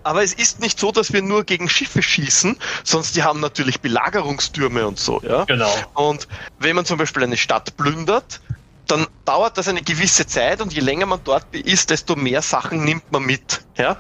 aber 0.03 0.23
es 0.23 0.35
ist 0.35 0.61
nicht 0.61 0.79
so, 0.79 0.93
dass 0.93 1.15
wir 1.15 1.23
nur 1.23 1.45
gegen 1.45 1.71
Schiffe 1.71 2.03
schießen, 2.03 2.59
sonst 2.85 3.17
die 3.17 3.23
haben 3.23 3.41
natürlich 3.41 3.81
Belagerungstürme 3.81 4.87
und 4.87 4.99
so, 4.99 5.23
ja. 5.27 5.45
Genau. 5.47 5.73
Und 5.95 6.29
wenn 6.59 6.77
man 6.77 6.85
zum 6.85 6.99
Beispiel 6.99 7.23
eine 7.23 7.39
Stadt 7.39 7.75
plündert, 7.79 8.43
dann 8.87 9.07
dauert 9.25 9.59
das 9.59 9.69
eine 9.69 9.83
gewisse 9.83 10.27
Zeit 10.27 10.61
und 10.61 10.73
je 10.73 10.81
länger 10.81 11.07
man 11.07 11.21
dort 11.25 11.53
ist, 11.55 11.91
desto 11.91 12.17
mehr 12.17 12.43
Sachen 12.43 12.85
nimmt 12.85 13.11
man 13.11 13.25
mit. 13.25 13.63
Ja? 13.77 13.97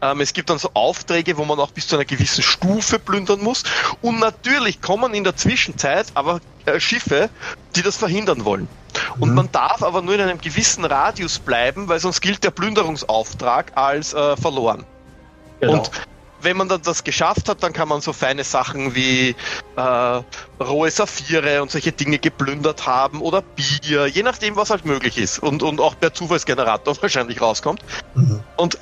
Ähm, 0.00 0.20
es 0.20 0.32
gibt 0.32 0.50
dann 0.50 0.58
so 0.58 0.70
Aufträge, 0.74 1.36
wo 1.36 1.44
man 1.44 1.58
auch 1.58 1.72
bis 1.72 1.88
zu 1.88 1.96
einer 1.96 2.04
gewissen 2.04 2.42
Stufe 2.42 2.98
plündern 2.98 3.40
muss. 3.40 3.64
Und 4.00 4.20
natürlich 4.20 4.80
kommen 4.80 5.14
in 5.14 5.24
der 5.24 5.36
Zwischenzeit 5.36 6.06
aber 6.14 6.40
äh, 6.66 6.78
Schiffe, 6.80 7.30
die 7.74 7.82
das 7.82 7.96
verhindern 7.96 8.44
wollen. 8.44 8.68
Und 9.18 9.30
Mhm. 9.30 9.34
man 9.34 9.52
darf 9.52 9.82
aber 9.82 10.02
nur 10.02 10.14
in 10.14 10.20
einem 10.20 10.40
gewissen 10.40 10.84
Radius 10.84 11.38
bleiben, 11.40 11.88
weil 11.88 12.00
sonst 12.00 12.20
gilt 12.20 12.44
der 12.44 12.50
Plünderungsauftrag 12.50 13.72
als 13.76 14.14
äh, 14.14 14.36
verloren. 14.36 14.86
genau. 15.60 15.78
Und 15.78 15.90
wenn 16.40 16.56
man 16.56 16.68
dann 16.68 16.82
das 16.82 17.04
geschafft 17.04 17.48
hat, 17.48 17.62
dann 17.62 17.72
kann 17.72 17.88
man 17.88 18.00
so 18.00 18.12
feine 18.12 18.44
Sachen 18.44 18.94
wie 18.94 19.34
äh, 19.76 20.22
rohe 20.62 20.90
Saphire 20.90 21.62
und 21.62 21.70
solche 21.70 21.92
Dinge 21.92 22.18
geplündert 22.18 22.86
haben 22.86 23.20
oder 23.20 23.42
Bier, 23.42 24.06
je 24.06 24.22
nachdem, 24.22 24.56
was 24.56 24.70
halt 24.70 24.84
möglich 24.84 25.18
ist 25.18 25.38
und, 25.38 25.62
und 25.62 25.80
auch 25.80 25.98
per 25.98 26.12
Zufallsgenerator 26.12 26.96
wahrscheinlich 27.02 27.40
rauskommt. 27.40 27.82
Mhm. 28.14 28.40
Und 28.56 28.78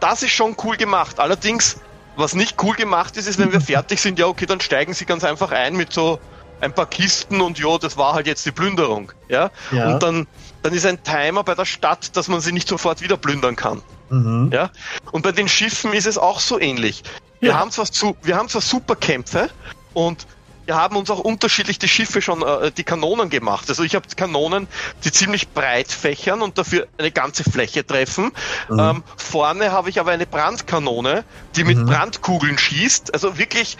das 0.00 0.22
ist 0.22 0.32
schon 0.32 0.56
cool 0.64 0.76
gemacht. 0.76 1.20
Allerdings, 1.20 1.76
was 2.16 2.34
nicht 2.34 2.62
cool 2.62 2.74
gemacht 2.74 3.16
ist, 3.16 3.26
ist, 3.26 3.38
wenn 3.38 3.52
wir 3.52 3.60
fertig 3.60 4.00
sind, 4.00 4.18
ja 4.18 4.26
okay, 4.26 4.46
dann 4.46 4.60
steigen 4.60 4.94
sie 4.94 5.04
ganz 5.04 5.24
einfach 5.24 5.52
ein 5.52 5.76
mit 5.76 5.92
so 5.92 6.18
ein 6.60 6.74
paar 6.74 6.86
Kisten 6.86 7.40
und 7.40 7.58
ja, 7.58 7.78
das 7.78 7.96
war 7.96 8.14
halt 8.14 8.26
jetzt 8.26 8.44
die 8.44 8.50
Plünderung. 8.50 9.12
Ja? 9.28 9.50
ja. 9.70 9.92
Und 9.92 10.02
dann, 10.02 10.26
dann 10.62 10.72
ist 10.72 10.86
ein 10.86 11.02
Timer 11.02 11.42
bei 11.42 11.54
der 11.54 11.64
Stadt, 11.64 12.16
dass 12.16 12.28
man 12.28 12.40
sie 12.40 12.52
nicht 12.52 12.68
sofort 12.68 13.00
wieder 13.00 13.16
plündern 13.16 13.56
kann. 13.56 13.82
Mhm. 14.10 14.50
Ja? 14.52 14.70
Und 15.12 15.22
bei 15.22 15.32
den 15.32 15.48
Schiffen 15.48 15.92
ist 15.92 16.06
es 16.06 16.18
auch 16.18 16.40
so 16.40 16.60
ähnlich. 16.60 17.02
Wir, 17.40 17.50
ja. 17.50 17.58
haben, 17.58 17.70
zwar 17.70 17.86
zu, 17.86 18.16
wir 18.22 18.36
haben 18.36 18.48
zwar 18.48 18.60
Superkämpfe 18.60 19.48
und 19.94 20.26
wir 20.66 20.76
haben 20.76 20.94
uns 20.96 21.10
auch 21.10 21.18
unterschiedlich 21.18 21.80
die 21.80 21.88
Schiffe 21.88 22.22
schon, 22.22 22.42
äh, 22.42 22.70
die 22.70 22.84
Kanonen 22.84 23.28
gemacht. 23.28 23.68
Also 23.68 23.82
ich 23.82 23.96
habe 23.96 24.06
Kanonen, 24.14 24.68
die 25.02 25.10
ziemlich 25.10 25.48
breit 25.48 25.90
fächern 25.90 26.42
und 26.42 26.58
dafür 26.58 26.86
eine 26.96 27.10
ganze 27.10 27.42
Fläche 27.42 27.84
treffen. 27.84 28.30
Mhm. 28.68 28.78
Ähm, 28.78 29.02
vorne 29.16 29.72
habe 29.72 29.90
ich 29.90 29.98
aber 29.98 30.12
eine 30.12 30.26
Brandkanone, 30.26 31.24
die 31.56 31.64
mit 31.64 31.78
mhm. 31.78 31.86
Brandkugeln 31.86 32.56
schießt. 32.56 33.14
Also 33.14 33.36
wirklich, 33.36 33.78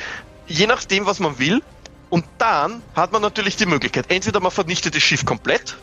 je 0.48 0.66
nachdem, 0.66 1.06
was 1.06 1.20
man 1.20 1.38
will. 1.38 1.62
Und 2.08 2.24
dann 2.38 2.82
hat 2.96 3.12
man 3.12 3.22
natürlich 3.22 3.54
die 3.54 3.66
Möglichkeit, 3.66 4.06
entweder 4.08 4.40
man 4.40 4.50
vernichtet 4.50 4.96
das 4.96 5.02
Schiff 5.04 5.24
komplett. 5.24 5.76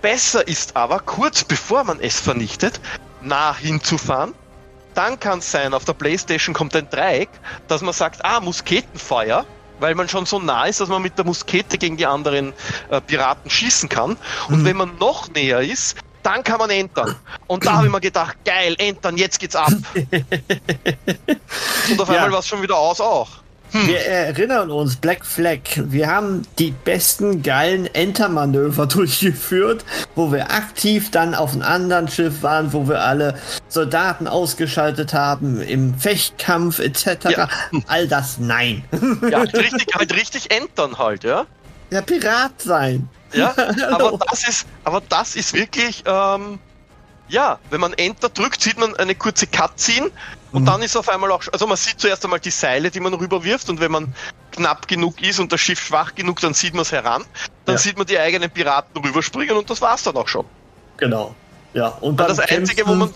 Besser 0.00 0.48
ist 0.48 0.76
aber, 0.76 1.00
kurz 1.00 1.44
bevor 1.44 1.84
man 1.84 2.00
es 2.00 2.18
vernichtet, 2.18 2.80
nah 3.22 3.56
hinzufahren. 3.56 4.34
Dann 4.94 5.20
kann 5.20 5.38
es 5.38 5.50
sein, 5.50 5.72
auf 5.72 5.84
der 5.84 5.92
Playstation 5.92 6.54
kommt 6.54 6.74
ein 6.74 6.88
Dreieck, 6.90 7.30
dass 7.68 7.80
man 7.80 7.94
sagt, 7.94 8.24
ah, 8.24 8.40
Musketenfeuer, 8.40 9.46
weil 9.78 9.94
man 9.94 10.08
schon 10.08 10.26
so 10.26 10.38
nah 10.38 10.64
ist, 10.66 10.80
dass 10.80 10.88
man 10.88 11.00
mit 11.02 11.16
der 11.16 11.24
Muskete 11.24 11.78
gegen 11.78 11.96
die 11.96 12.06
anderen 12.06 12.52
äh, 12.90 13.00
Piraten 13.00 13.50
schießen 13.50 13.88
kann. 13.88 14.16
Und 14.48 14.62
mhm. 14.62 14.64
wenn 14.64 14.76
man 14.76 14.98
noch 14.98 15.28
näher 15.30 15.60
ist, 15.60 15.96
dann 16.22 16.44
kann 16.44 16.58
man 16.58 16.70
entern. 16.70 17.16
Und 17.46 17.64
da 17.64 17.74
habe 17.74 17.86
ich 17.86 17.92
mir 17.92 18.00
gedacht, 18.00 18.36
geil, 18.44 18.74
entern, 18.78 19.16
jetzt 19.16 19.40
geht's 19.40 19.56
ab. 19.56 19.72
Und 21.90 22.00
auf 22.00 22.08
einmal 22.10 22.26
ja. 22.26 22.32
war 22.32 22.40
es 22.40 22.46
schon 22.46 22.60
wieder 22.62 22.76
aus 22.76 23.00
auch. 23.00 23.28
Hm. 23.72 23.86
Wir 23.86 24.00
erinnern 24.00 24.70
uns, 24.70 24.96
Black 24.96 25.24
Flag, 25.24 25.60
wir 25.76 26.08
haben 26.08 26.42
die 26.58 26.72
besten 26.72 27.42
geilen 27.42 27.86
Entermanöver 27.94 28.86
durchgeführt, 28.88 29.84
wo 30.14 30.32
wir 30.32 30.50
aktiv 30.50 31.10
dann 31.10 31.34
auf 31.34 31.52
einem 31.52 31.62
anderen 31.62 32.08
Schiff 32.08 32.42
waren, 32.42 32.72
wo 32.72 32.88
wir 32.88 33.02
alle 33.02 33.38
Soldaten 33.68 34.26
ausgeschaltet 34.26 35.14
haben, 35.14 35.60
im 35.60 35.94
Fechtkampf 35.94 36.80
etc. 36.80 37.30
Ja. 37.30 37.48
All 37.86 38.08
das 38.08 38.38
nein. 38.38 38.84
Ja, 39.30 39.40
richtig, 39.42 39.94
halt 39.94 40.14
richtig 40.14 40.50
entern 40.50 40.98
halt, 40.98 41.24
ja? 41.24 41.46
Ja, 41.90 42.02
Pirat 42.02 42.60
sein. 42.60 43.08
Ja, 43.32 43.54
aber 43.90 44.18
das 44.28 44.48
ist, 44.48 44.66
aber 44.84 45.00
das 45.08 45.36
ist 45.36 45.54
wirklich, 45.54 46.02
ähm, 46.06 46.58
ja, 47.28 47.58
wenn 47.70 47.80
man 47.80 47.92
Enter 47.94 48.28
drückt, 48.28 48.60
sieht 48.62 48.78
man 48.78 48.96
eine 48.96 49.14
kurze 49.14 49.46
Cutscene 49.46 50.10
und 50.52 50.62
mhm. 50.62 50.66
dann 50.66 50.82
ist 50.82 50.96
auf 50.96 51.08
einmal 51.08 51.30
auch, 51.30 51.42
also 51.52 51.66
man 51.66 51.76
sieht 51.76 52.00
zuerst 52.00 52.24
einmal 52.24 52.40
die 52.40 52.50
Seile, 52.50 52.90
die 52.90 53.00
man 53.00 53.14
rüberwirft 53.14 53.68
und 53.68 53.80
wenn 53.80 53.92
man 53.92 54.14
knapp 54.50 54.88
genug 54.88 55.22
ist 55.22 55.38
und 55.38 55.52
das 55.52 55.60
Schiff 55.60 55.80
schwach 55.80 56.14
genug, 56.14 56.40
dann 56.40 56.54
sieht 56.54 56.74
man 56.74 56.82
es 56.82 56.92
heran. 56.92 57.24
Dann 57.64 57.76
ja. 57.76 57.78
sieht 57.78 57.96
man 57.96 58.06
die 58.06 58.18
eigenen 58.18 58.50
Piraten 58.50 59.02
rüberspringen 59.02 59.56
und 59.56 59.70
das 59.70 59.80
war's 59.80 60.02
dann 60.02 60.16
auch 60.16 60.28
schon. 60.28 60.44
Genau. 60.96 61.34
Ja, 61.72 61.88
und 62.00 62.18
dann 62.18 62.28
das 62.28 62.40
einzige, 62.40 62.86
wo 62.86 62.94
man, 62.94 63.14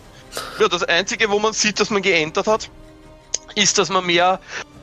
ja, 0.60 0.68
das 0.68 0.84
einzige, 0.84 1.28
wo 1.28 1.38
man 1.40 1.52
sieht, 1.52 1.80
dass 1.80 1.90
man 1.90 2.02
geentert 2.02 2.46
hat, 2.46 2.70
ist, 3.56 3.78
dass 3.78 3.88
man 3.88 4.06
mehr, 4.06 4.38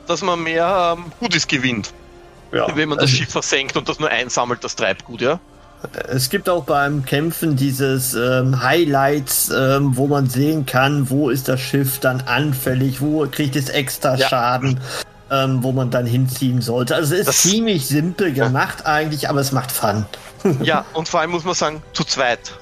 dass 0.06 0.22
man 0.22 0.42
mehr 0.42 0.96
ähm, 0.98 1.12
Gutes 1.20 1.46
gewinnt. 1.46 1.92
Ja. 2.52 2.66
Wenn 2.76 2.90
man 2.90 2.98
das 2.98 3.06
also, 3.06 3.16
Schiff 3.16 3.30
versenkt 3.30 3.78
und 3.78 3.88
das 3.88 3.98
nur 3.98 4.10
einsammelt, 4.10 4.62
das 4.62 4.76
Treibgut, 4.76 5.22
ja. 5.22 5.40
Es 6.08 6.30
gibt 6.30 6.48
auch 6.48 6.64
beim 6.64 7.04
Kämpfen 7.04 7.56
dieses 7.56 8.14
ähm, 8.14 8.62
Highlights, 8.62 9.50
ähm, 9.50 9.96
wo 9.96 10.06
man 10.06 10.28
sehen 10.28 10.64
kann, 10.64 11.10
wo 11.10 11.28
ist 11.28 11.48
das 11.48 11.60
Schiff 11.60 11.98
dann 11.98 12.20
anfällig, 12.22 13.00
wo 13.00 13.26
kriegt 13.26 13.56
es 13.56 13.68
extra 13.68 14.16
ja. 14.16 14.28
Schaden, 14.28 14.80
ähm, 15.30 15.62
wo 15.62 15.72
man 15.72 15.90
dann 15.90 16.06
hinziehen 16.06 16.60
sollte. 16.60 16.94
Also 16.94 17.14
es 17.14 17.20
ist 17.20 17.28
das, 17.28 17.42
ziemlich 17.42 17.86
simpel 17.86 18.32
gemacht 18.32 18.80
ja. 18.80 18.86
eigentlich, 18.86 19.28
aber 19.28 19.40
es 19.40 19.52
macht 19.52 19.72
Fun. 19.72 20.06
ja, 20.62 20.84
und 20.92 21.08
vor 21.08 21.20
allem 21.20 21.30
muss 21.30 21.44
man 21.44 21.54
sagen, 21.54 21.82
zu 21.92 22.04
zweit. 22.04 22.52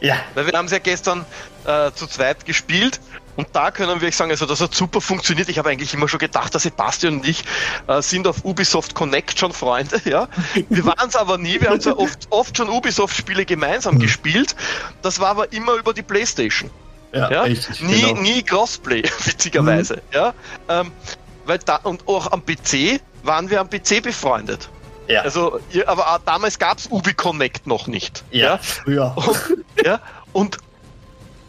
Ja. 0.00 0.16
Weil 0.34 0.46
wir 0.46 0.52
haben 0.52 0.66
es 0.66 0.72
ja 0.72 0.78
gestern 0.78 1.24
äh, 1.66 1.90
zu 1.92 2.06
zweit 2.06 2.44
gespielt 2.44 3.00
und 3.36 3.48
da 3.52 3.70
können 3.70 4.00
wir 4.00 4.12
sagen, 4.12 4.30
also 4.30 4.46
das 4.46 4.60
hat 4.60 4.74
super 4.74 5.00
funktioniert. 5.00 5.48
Ich 5.48 5.58
habe 5.58 5.70
eigentlich 5.70 5.92
immer 5.94 6.08
schon 6.08 6.20
gedacht, 6.20 6.54
dass 6.54 6.62
Sebastian 6.62 7.14
und 7.14 7.28
ich 7.28 7.44
äh, 7.86 8.00
sind 8.00 8.26
auf 8.26 8.44
Ubisoft 8.44 8.94
Connect 8.94 9.38
schon 9.38 9.52
Freunde. 9.52 10.00
Ja, 10.04 10.28
wir 10.68 10.84
waren 10.86 11.08
es 11.08 11.16
aber 11.16 11.38
nie. 11.38 11.60
Wir 11.60 11.70
haben 11.70 11.80
zwar 11.80 11.98
oft, 11.98 12.26
oft 12.30 12.56
schon 12.56 12.68
Ubisoft-Spiele 12.68 13.44
gemeinsam 13.44 13.94
mhm. 13.94 14.00
gespielt. 14.00 14.54
Das 15.02 15.18
war 15.18 15.28
aber 15.28 15.52
immer 15.52 15.74
über 15.74 15.94
die 15.94 16.02
PlayStation. 16.02 16.70
Ja, 17.12 17.30
ja? 17.30 17.42
Richtig, 17.42 17.80
nie, 17.80 18.02
genau. 18.02 18.20
nie 18.20 18.42
Crossplay, 18.42 19.02
witzigerweise. 19.24 19.94
Mhm. 19.94 20.00
Ja, 20.12 20.34
ähm, 20.68 20.92
weil 21.46 21.58
da 21.58 21.76
und 21.76 22.06
auch 22.06 22.30
am 22.32 22.44
PC 22.44 23.00
waren 23.22 23.48
wir 23.50 23.60
am 23.60 23.70
PC 23.70 24.02
befreundet. 24.02 24.68
Ja. 25.08 25.22
Also, 25.22 25.60
aber 25.86 26.20
damals 26.24 26.58
gab 26.58 26.78
es 26.78 26.86
Ubi 26.90 27.14
Connect 27.14 27.66
noch 27.66 27.86
nicht. 27.86 28.24
Ja. 28.30 28.58
Ja. 28.86 28.92
ja. 28.94 29.06
Und, 29.14 29.64
ja. 29.84 30.00
Und 30.32 30.58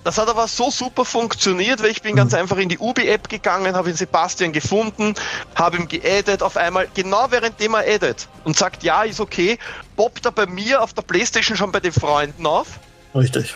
das 0.06 0.20
hat 0.20 0.30
aber 0.30 0.48
so 0.48 0.70
super 0.70 1.04
funktioniert, 1.04 1.82
weil 1.82 1.90
ich 1.90 2.04
bin 2.04 2.16
ganz 2.16 2.32
mhm. 2.34 2.38
einfach 2.38 2.58
in 2.58 2.70
die 2.70 2.78
Ubi-App 2.78 3.28
gegangen, 3.28 3.76
habe 3.76 3.90
den 3.90 3.98
Sebastian 3.98 4.54
gefunden, 4.54 5.16
habe 5.56 5.78
ihm 5.78 5.88
geaddet, 5.88 6.44
auf 6.44 6.58
einmal, 6.58 6.88
genau 6.94 7.32
währenddem 7.32 7.74
er 7.74 7.96
addet 7.96 8.28
und 8.44 8.56
sagt, 8.56 8.84
ja, 8.84 9.02
ist 9.02 9.20
okay, 9.20 9.58
poppt 9.96 10.28
er 10.28 10.32
bei 10.32 10.46
mir 10.46 10.84
auf 10.84 10.94
der 10.94 11.02
Playstation 11.02 11.58
schon 11.58 11.72
bei 11.72 11.80
den 11.80 11.92
Freunden 11.92 12.46
auf. 12.46 12.80
Richtig. 13.16 13.56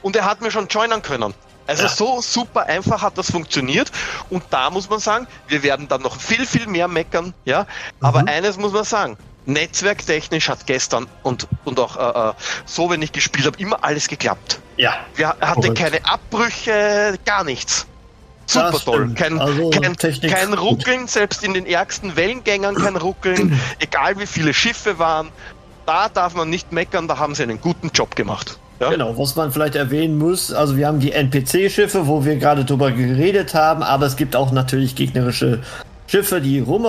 Und 0.00 0.14
er 0.14 0.26
hat 0.26 0.40
mir 0.40 0.52
schon 0.52 0.68
joinen 0.68 1.02
können. 1.02 1.34
Also 1.66 1.82
ja. 1.82 1.88
so 1.88 2.20
super 2.20 2.66
einfach 2.66 3.02
hat 3.02 3.18
das 3.18 3.32
funktioniert 3.32 3.90
und 4.30 4.44
da 4.50 4.70
muss 4.70 4.88
man 4.88 5.00
sagen, 5.00 5.26
wir 5.48 5.64
werden 5.64 5.88
dann 5.88 6.02
noch 6.02 6.20
viel, 6.20 6.46
viel 6.46 6.68
mehr 6.68 6.86
meckern, 6.86 7.34
ja. 7.44 7.66
Aber 8.00 8.22
mhm. 8.22 8.28
eines 8.28 8.58
muss 8.58 8.72
man 8.72 8.84
sagen, 8.84 9.16
netzwerktechnisch 9.44 10.48
hat 10.48 10.66
gestern 10.66 11.08
und, 11.24 11.48
und 11.64 11.80
auch 11.80 11.96
äh, 11.96 12.30
äh 12.30 12.32
so, 12.64 12.90
wenn 12.90 13.02
ich 13.02 13.10
gespielt 13.10 13.46
habe, 13.46 13.58
immer 13.58 13.82
alles 13.82 14.06
geklappt. 14.06 14.60
Ja. 14.80 14.94
Wir 15.14 15.28
hatten 15.28 15.74
keine 15.74 16.04
Abbrüche, 16.06 17.18
gar 17.26 17.44
nichts. 17.44 17.86
Super 18.46 18.78
toll. 18.84 19.12
Kein, 19.14 19.38
also 19.38 19.70
kein, 19.70 19.94
kein 19.94 20.54
Ruckeln, 20.54 21.06
selbst 21.06 21.44
in 21.44 21.54
den 21.54 21.66
ärgsten 21.66 22.16
Wellengängern 22.16 22.74
kein 22.74 22.96
Ruckeln, 22.96 23.60
egal 23.78 24.18
wie 24.18 24.26
viele 24.26 24.54
Schiffe 24.54 24.98
waren. 24.98 25.28
Da 25.86 26.08
darf 26.08 26.34
man 26.34 26.48
nicht 26.48 26.72
meckern, 26.72 27.06
da 27.06 27.18
haben 27.18 27.34
sie 27.34 27.42
einen 27.42 27.60
guten 27.60 27.90
Job 27.94 28.16
gemacht. 28.16 28.58
Ja? 28.80 28.88
Genau, 28.88 29.16
was 29.18 29.36
man 29.36 29.52
vielleicht 29.52 29.76
erwähnen 29.76 30.16
muss, 30.18 30.52
also 30.52 30.76
wir 30.76 30.86
haben 30.86 31.00
die 31.00 31.12
NPC-Schiffe, 31.12 32.06
wo 32.06 32.24
wir 32.24 32.36
gerade 32.36 32.64
drüber 32.64 32.90
geredet 32.90 33.54
haben, 33.54 33.82
aber 33.82 34.06
es 34.06 34.16
gibt 34.16 34.34
auch 34.34 34.50
natürlich 34.50 34.96
gegnerische 34.96 35.62
Schiffe, 36.06 36.40
die 36.40 36.58
rum, 36.58 36.86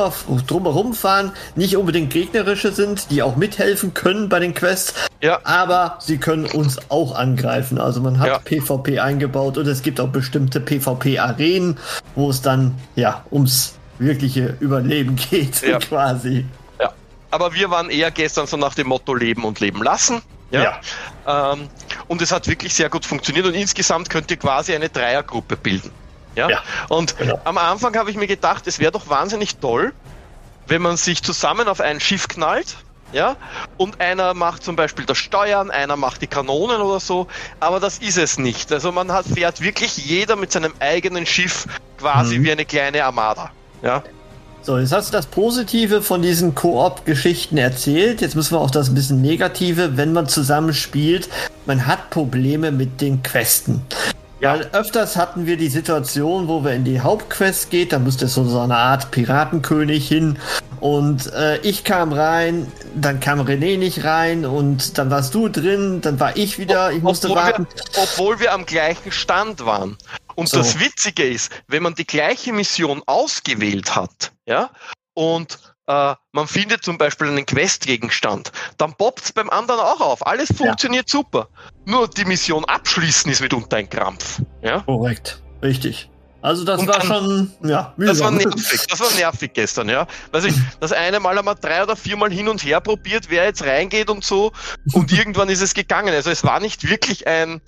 drumherum 0.47 0.93
fahren, 0.93 1.33
nicht 1.55 1.75
unbedingt 1.75 2.11
gegnerische 2.11 2.71
sind, 2.71 3.11
die 3.11 3.21
auch 3.21 3.35
mithelfen 3.35 3.93
können 3.93 4.29
bei 4.29 4.39
den 4.39 4.53
Quests. 4.53 4.93
Ja. 5.21 5.39
Aber 5.43 5.97
sie 5.99 6.17
können 6.17 6.45
uns 6.45 6.79
auch 6.89 7.15
angreifen. 7.15 7.77
Also 7.77 8.01
man 8.01 8.19
hat 8.19 8.27
ja. 8.27 8.39
PvP 8.39 8.99
eingebaut 8.99 9.57
und 9.57 9.67
es 9.67 9.83
gibt 9.83 9.99
auch 9.99 10.07
bestimmte 10.07 10.59
PvP-Arenen, 10.59 11.77
wo 12.15 12.29
es 12.29 12.41
dann 12.41 12.75
ja 12.95 13.23
ums 13.31 13.75
wirkliche 13.99 14.57
Überleben 14.59 15.15
geht, 15.29 15.61
ja. 15.61 15.77
quasi. 15.77 16.45
Ja. 16.79 16.91
Aber 17.29 17.53
wir 17.53 17.69
waren 17.69 17.89
eher 17.89 18.09
gestern 18.11 18.47
so 18.47 18.57
nach 18.57 18.73
dem 18.73 18.87
Motto 18.87 19.13
Leben 19.13 19.43
und 19.43 19.59
Leben 19.59 19.83
lassen. 19.83 20.21
Ja. 20.49 20.79
ja. 21.25 21.53
Ähm, 21.53 21.69
und 22.07 22.21
es 22.21 22.31
hat 22.31 22.47
wirklich 22.47 22.73
sehr 22.73 22.89
gut 22.89 23.05
funktioniert 23.05 23.45
und 23.45 23.53
insgesamt 23.53 24.09
könnt 24.09 24.29
ihr 24.31 24.37
quasi 24.37 24.73
eine 24.75 24.89
Dreiergruppe 24.89 25.55
bilden. 25.55 25.91
Ja? 26.35 26.49
ja 26.49 26.63
und 26.89 27.17
genau. 27.17 27.39
am 27.43 27.57
Anfang 27.57 27.95
habe 27.95 28.09
ich 28.09 28.17
mir 28.17 28.27
gedacht, 28.27 28.67
es 28.67 28.79
wäre 28.79 28.91
doch 28.91 29.07
wahnsinnig 29.07 29.57
toll, 29.57 29.93
wenn 30.67 30.81
man 30.81 30.97
sich 30.97 31.23
zusammen 31.23 31.67
auf 31.67 31.79
ein 31.79 31.99
Schiff 31.99 32.27
knallt, 32.27 32.77
ja, 33.11 33.35
und 33.77 33.99
einer 33.99 34.33
macht 34.33 34.63
zum 34.63 34.75
Beispiel 34.75 35.05
das 35.05 35.17
Steuern, 35.17 35.71
einer 35.71 35.95
macht 35.95 36.21
die 36.21 36.27
Kanonen 36.27 36.81
oder 36.81 36.99
so, 36.99 37.27
aber 37.59 37.79
das 37.79 37.97
ist 37.99 38.17
es 38.17 38.37
nicht. 38.37 38.71
Also 38.71 38.91
man 38.91 39.11
hat, 39.11 39.25
fährt 39.25 39.61
wirklich 39.61 39.97
jeder 39.97 40.35
mit 40.35 40.51
seinem 40.51 40.73
eigenen 40.79 41.25
Schiff 41.25 41.65
quasi 41.97 42.39
mhm. 42.39 42.43
wie 42.43 42.51
eine 42.51 42.65
kleine 42.65 43.03
Armada, 43.03 43.51
ja. 43.81 44.03
So, 44.63 44.77
jetzt 44.77 44.91
hast 44.91 45.09
du 45.09 45.13
das 45.13 45.25
Positive 45.25 46.03
von 46.03 46.21
diesen 46.21 46.53
Koop-Geschichten 46.53 47.57
erzählt. 47.57 48.21
Jetzt 48.21 48.35
müssen 48.35 48.53
wir 48.53 48.59
auch 48.59 48.69
das 48.69 48.89
ein 48.89 48.93
bisschen 48.93 49.19
Negative, 49.19 49.97
wenn 49.97 50.13
man 50.13 50.27
zusammen 50.27 50.75
spielt. 50.75 51.29
Man 51.65 51.87
hat 51.87 52.11
Probleme 52.11 52.71
mit 52.71 53.01
den 53.01 53.23
Questen. 53.23 53.81
Ja, 54.39 54.55
öfters 54.71 55.15
hatten 55.17 55.47
wir 55.47 55.57
die 55.57 55.67
Situation, 55.67 56.47
wo 56.47 56.63
wir 56.63 56.73
in 56.73 56.83
die 56.83 56.99
Hauptquest 56.99 57.69
geht, 57.69 57.91
da 57.91 57.99
müsste 57.99 58.27
so 58.27 58.59
eine 58.59 58.75
Art 58.75 59.11
Piratenkönig 59.11 60.07
hin 60.07 60.37
und 60.81 61.31
äh, 61.33 61.57
ich 61.59 61.83
kam 61.83 62.11
rein, 62.11 62.69
dann 62.95 63.19
kam 63.19 63.39
René 63.39 63.77
nicht 63.77 64.03
rein 64.03 64.45
und 64.45 64.97
dann 64.97 65.09
warst 65.11 65.33
du 65.33 65.47
drin, 65.47 66.01
dann 66.01 66.19
war 66.19 66.35
ich 66.35 66.57
wieder, 66.57 66.91
ich 66.91 67.01
musste 67.01 67.29
obwohl 67.29 67.43
warten. 67.43 67.67
Wir, 67.73 68.03
obwohl 68.03 68.39
wir 68.39 68.51
am 68.51 68.65
gleichen 68.65 69.11
Stand 69.11 69.63
waren. 69.65 69.97
Und 70.35 70.49
So. 70.49 70.57
das 70.57 70.79
Witzige 70.79 71.23
ist, 71.23 71.51
wenn 71.67 71.83
man 71.83 71.93
die 71.93 72.05
gleiche 72.07 72.51
Mission 72.51 73.03
ausgewählt 73.05 73.95
hat, 73.95 74.31
ja, 74.45 74.71
und 75.13 75.59
äh, 75.87 76.15
man 76.31 76.47
findet 76.47 76.83
zum 76.83 76.97
Beispiel 76.97 77.27
einen 77.27 77.45
Questgegenstand, 77.45 78.51
dann 78.77 78.93
poppt's 78.95 79.31
beim 79.31 79.49
anderen 79.49 79.81
auch 79.81 80.01
auf. 80.01 80.25
Alles 80.25 80.49
funktioniert 80.55 81.09
super. 81.09 81.47
Nur 81.85 82.07
die 82.07 82.25
Mission 82.25 82.65
abschließen 82.65 83.31
ist 83.31 83.41
mitunter 83.41 83.77
ein 83.77 83.89
Krampf. 83.89 84.41
Ja? 84.61 84.79
Korrekt. 84.79 85.41
Richtig. 85.61 86.09
Also 86.43 86.63
das 86.65 86.79
Und 86.81 86.87
war 86.87 86.97
dann- 86.99 87.07
schon, 87.07 87.51
ja, 87.69 87.93
Das 87.97 88.19
war 88.19 88.31
mühsam. 88.31 88.51
nervig, 88.51 88.87
das 88.89 88.99
war 88.99 89.11
nervig 89.13 89.53
gestern, 89.53 89.89
ja. 89.89 90.07
Weiß 90.31 90.43
ich, 90.45 90.55
das 90.79 90.91
eine 90.91 91.19
Mal 91.19 91.37
haben 91.37 91.45
wir 91.45 91.53
drei 91.55 91.83
oder 91.83 91.95
viermal 91.95 92.31
hin 92.31 92.47
und 92.47 92.63
her 92.65 92.81
probiert, 92.81 93.25
wer 93.29 93.43
jetzt 93.43 93.63
reingeht 93.63 94.09
und 94.09 94.23
so, 94.23 94.51
und 94.93 95.11
irgendwann 95.11 95.49
ist 95.49 95.61
es 95.61 95.73
gegangen. 95.75 96.13
Also 96.13 96.31
es 96.31 96.43
war 96.43 96.59
nicht 96.59 96.89
wirklich 96.89 97.27
ein. 97.27 97.61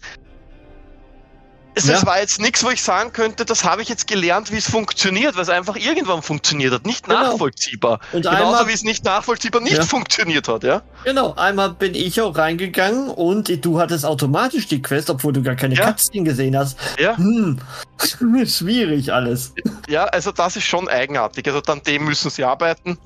Es, 1.75 1.87
Ja. 1.87 1.95
es 1.95 2.05
war 2.05 2.19
jetzt 2.19 2.39
nichts, 2.39 2.63
wo 2.63 2.69
ich 2.69 2.83
sagen 2.83 3.13
könnte, 3.13 3.45
das 3.45 3.63
habe 3.63 3.81
ich 3.81 3.89
jetzt 3.89 4.05
gelernt, 4.05 4.51
wie 4.51 4.57
es 4.57 4.69
funktioniert, 4.69 5.33
weil 5.35 5.41
es 5.41 5.49
einfach 5.49 5.75
irgendwann 5.75 6.21
funktioniert 6.21 6.71
hat. 6.71 6.85
Nicht 6.85 7.05
Genau. 7.07 7.31
nachvollziehbar. 7.31 7.99
Und 8.11 8.21
Genauso 8.21 8.43
einmal- 8.45 8.67
wie 8.67 8.73
es 8.73 8.83
nicht 8.83 9.03
nachvollziehbar 9.05 9.59
nicht 9.59 9.77
Ja. 9.77 9.83
funktioniert 9.83 10.47
hat, 10.47 10.63
ja. 10.63 10.83
Genau, 11.03 11.33
einmal 11.33 11.71
bin 11.73 11.95
ich 11.95 12.21
auch 12.21 12.37
reingegangen 12.37 13.09
und 13.09 13.65
du 13.65 13.79
hattest 13.79 14.05
automatisch 14.05 14.67
die 14.67 14.83
Quest, 14.83 15.09
obwohl 15.09 15.33
du 15.33 15.41
gar 15.41 15.55
keine 15.55 15.73
Ja. 15.73 15.87
Cutscene 15.87 16.23
gesehen 16.29 16.55
hast. 16.55 16.77
Ja. 16.99 17.17
Hm, 17.17 17.57
schwierig 18.47 19.11
alles. 19.13 19.53
Ja, 19.87 20.05
also 20.05 20.31
das 20.31 20.55
ist 20.55 20.63
schon 20.65 20.87
eigenartig. 20.87 21.47
Also 21.47 21.61
an 21.71 21.81
dem 21.85 22.05
müssen 22.05 22.29
sie 22.29 22.43
arbeiten. 22.43 22.97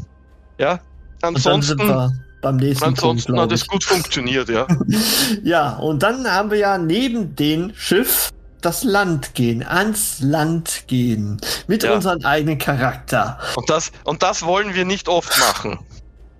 Ja. 0.57 0.79
Dann 1.21 1.35
Ansonsten, 1.35 1.79
wir 1.79 2.11
beim 2.41 2.57
nächsten 2.57 2.85
ansonsten 2.85 3.33
Punkt, 3.33 3.41
hat 3.43 3.51
es 3.51 3.65
gut 3.67 3.83
funktioniert, 3.83 4.49
ja. 4.49 4.67
Ja, 5.43 5.77
und 5.77 6.03
dann 6.03 6.27
haben 6.31 6.51
wir 6.51 6.57
ja 6.59 6.77
neben 6.77 7.35
dem 7.35 7.73
Schiff 7.75 8.31
das 8.61 8.83
Land 8.83 9.33
gehen, 9.33 9.63
ans 9.63 10.19
Land 10.19 10.83
gehen. 10.87 11.39
Mit 11.67 11.83
Ja. 11.83 11.93
unserem 11.95 12.23
eigenen 12.25 12.57
Charakter. 12.57 13.39
Und 13.55 13.69
das, 13.69 13.91
und 14.03 14.21
das 14.23 14.43
wollen 14.43 14.75
wir 14.75 14.85
nicht 14.85 15.07
oft 15.09 15.37
machen. 15.39 15.79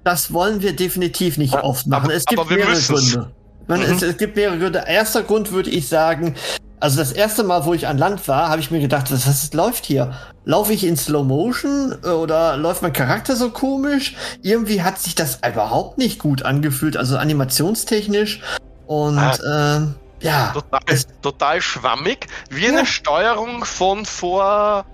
Das 0.03 0.31
wollen 0.31 0.61
wir 0.61 0.75
definitiv 0.75 1.37
nicht 1.37 1.53
oft 1.55 1.87
machen. 1.87 2.03
aber- 2.05 2.13
es 2.13 2.25
gibt 2.25 2.49
mehrere 2.49 2.69
müssen's. 2.69 3.13
Gründe. 3.13 3.31
Man, 3.67 3.79
Mhm. 3.81 3.85
es, 3.95 4.01
es 4.01 4.17
gibt 4.17 4.35
mehrere 4.35 4.57
Gründe. 4.59 4.83
Erster 4.87 5.23
Grund 5.23 5.51
würde 5.51 5.69
ich 5.69 5.87
sagen, 5.89 6.35
also 6.79 6.97
das 6.99 7.11
erste 7.11 7.43
Mal, 7.43 7.65
wo 7.65 7.73
ich 7.73 7.87
an 7.87 7.97
Land 7.97 8.27
war, 8.27 8.49
habe 8.49 8.59
ich 8.61 8.69
mir 8.71 8.79
gedacht, 8.79 9.11
was, 9.11 9.27
was 9.27 9.53
läuft 9.53 9.85
hier? 9.85 10.13
Laufe 10.45 10.73
ich 10.73 10.83
in 10.85 10.95
Slow 10.95 11.23
Motion 11.23 11.95
äh, 12.03 12.09
oder 12.09 12.55
läuft 12.57 12.81
mein 12.81 12.93
Charakter 12.93 13.35
so 13.35 13.49
komisch? 13.49 14.15
Irgendwie 14.41 14.81
hat 14.83 14.99
sich 14.99 15.15
das 15.15 15.39
überhaupt 15.47 15.97
nicht 15.97 16.19
gut 16.19 16.43
angefühlt, 16.43 16.95
also 16.97 17.17
animationstechnisch. 17.17 18.41
Und 18.85 19.19
ähm, 19.51 19.95
ja, 20.21 20.51
Total, 20.53 20.79
Es- 20.85 21.07
total 21.21 21.61
schwammig. 21.61 22.27
Wie 22.49 22.65
Ja. 22.65 22.69
eine 22.69 22.85
Steuerung 22.85 23.65
von 23.65 24.05
vor. 24.05 24.85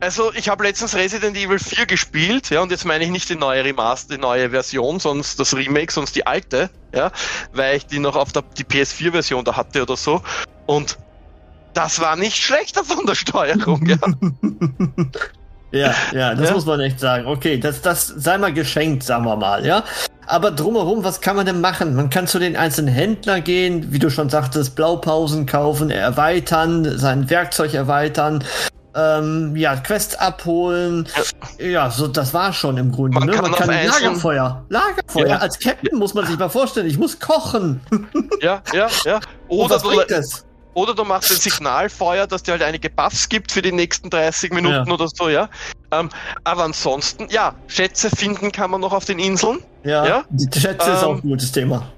Also, 0.00 0.32
ich 0.34 0.48
habe 0.48 0.62
letztens 0.62 0.94
Resident 0.94 1.36
Evil 1.36 1.58
4 1.58 1.86
gespielt, 1.86 2.50
ja, 2.50 2.60
und 2.60 2.70
jetzt 2.70 2.84
meine 2.84 3.02
ich 3.02 3.10
nicht 3.10 3.28
die 3.30 3.34
neue 3.34 3.64
Remaster, 3.64 4.14
die 4.14 4.20
neue 4.20 4.50
Version, 4.50 5.00
sonst 5.00 5.40
das 5.40 5.56
Remake, 5.56 5.92
sonst 5.92 6.14
die 6.14 6.24
alte, 6.24 6.70
ja, 6.94 7.10
weil 7.52 7.76
ich 7.78 7.86
die 7.86 7.98
noch 7.98 8.14
auf 8.14 8.30
der 8.30 8.44
die 8.56 8.62
PS4-Version 8.62 9.44
da 9.44 9.56
hatte 9.56 9.82
oder 9.82 9.96
so. 9.96 10.22
Und 10.68 10.98
das 11.72 11.98
war 11.98 12.14
nicht 12.16 12.36
schlechter 12.36 12.84
von 12.84 13.06
der 13.06 13.14
Steuerung, 13.14 13.86
ja. 13.86 13.96
Ja, 15.70 15.92
ja, 16.14 16.34
das 16.34 16.48
Ja. 16.48 16.54
muss 16.54 16.64
man 16.64 16.80
echt 16.80 16.98
sagen. 16.98 17.26
Okay, 17.26 17.58
das, 17.58 17.82
das 17.82 18.06
sei 18.06 18.38
mal 18.38 18.54
geschenkt, 18.54 19.02
sagen 19.02 19.26
wir 19.26 19.36
mal, 19.36 19.66
ja. 19.66 19.84
Aber 20.26 20.50
drumherum, 20.50 21.04
was 21.04 21.20
kann 21.20 21.36
man 21.36 21.44
denn 21.44 21.60
machen? 21.60 21.94
Man 21.94 22.08
kann 22.08 22.26
zu 22.26 22.38
den 22.38 22.56
einzelnen 22.56 22.92
Händlern 22.92 23.44
gehen, 23.44 23.92
wie 23.92 23.98
du 23.98 24.10
schon 24.10 24.30
sagtest, 24.30 24.76
Blaupausen 24.76 25.44
kaufen, 25.44 25.90
erweitern, 25.90 26.98
sein 26.98 27.28
Werkzeug 27.28 27.74
erweitern, 27.74 28.42
ähm, 28.94 29.54
ja, 29.56 29.76
Quests 29.76 30.14
abholen. 30.16 31.06
Ja, 31.58 31.90
so, 31.90 32.08
das 32.08 32.32
war 32.32 32.54
schon 32.54 32.78
im 32.78 32.90
Grunde. 32.90 33.18
Man 33.18 33.28
ne? 33.28 33.34
kann 33.34 33.50
man 33.50 33.52
kann 33.52 33.68
Lagerfeuer, 33.68 34.64
Lagerfeuer. 34.70 35.26
Ja. 35.28 35.36
Als 35.36 35.58
Captain 35.58 35.98
muss 35.98 36.14
man 36.14 36.26
sich 36.26 36.38
mal 36.38 36.48
vorstellen, 36.48 36.86
ich 36.86 36.98
muss 36.98 37.20
kochen. 37.20 37.80
Ja, 38.40 38.62
ja, 38.72 38.88
ja. 39.04 39.20
Und 39.48 39.58
Oder 39.60 39.78
Oder 40.78 40.94
du 40.94 41.04
machst 41.04 41.30
ein 41.32 41.36
Signalfeuer, 41.40 42.26
dass 42.28 42.44
dir 42.44 42.52
halt 42.52 42.62
einige 42.62 42.88
Buffs 42.88 43.28
gibt 43.28 43.50
für 43.50 43.62
die 43.62 43.72
nächsten 43.72 44.10
30 44.10 44.52
Minuten 44.52 44.86
Ja. 44.86 44.94
oder 44.94 45.08
so, 45.12 45.28
ja. 45.28 45.48
Ähm, 45.90 46.08
aber 46.44 46.62
ansonsten, 46.64 47.26
ja, 47.30 47.54
Schätze 47.66 48.10
finden 48.10 48.52
kann 48.52 48.70
man 48.70 48.80
noch 48.80 48.92
auf 48.92 49.04
den 49.04 49.18
Inseln, 49.18 49.58
Ja, 49.82 50.06
Ja. 50.06 50.24
die 50.30 50.60
Schätze 50.60 50.90
ist 50.90 51.02
auch 51.02 51.10
Ähm, 51.14 51.16
ein 51.16 51.20
gutes 51.22 51.50
Thema. 51.50 51.90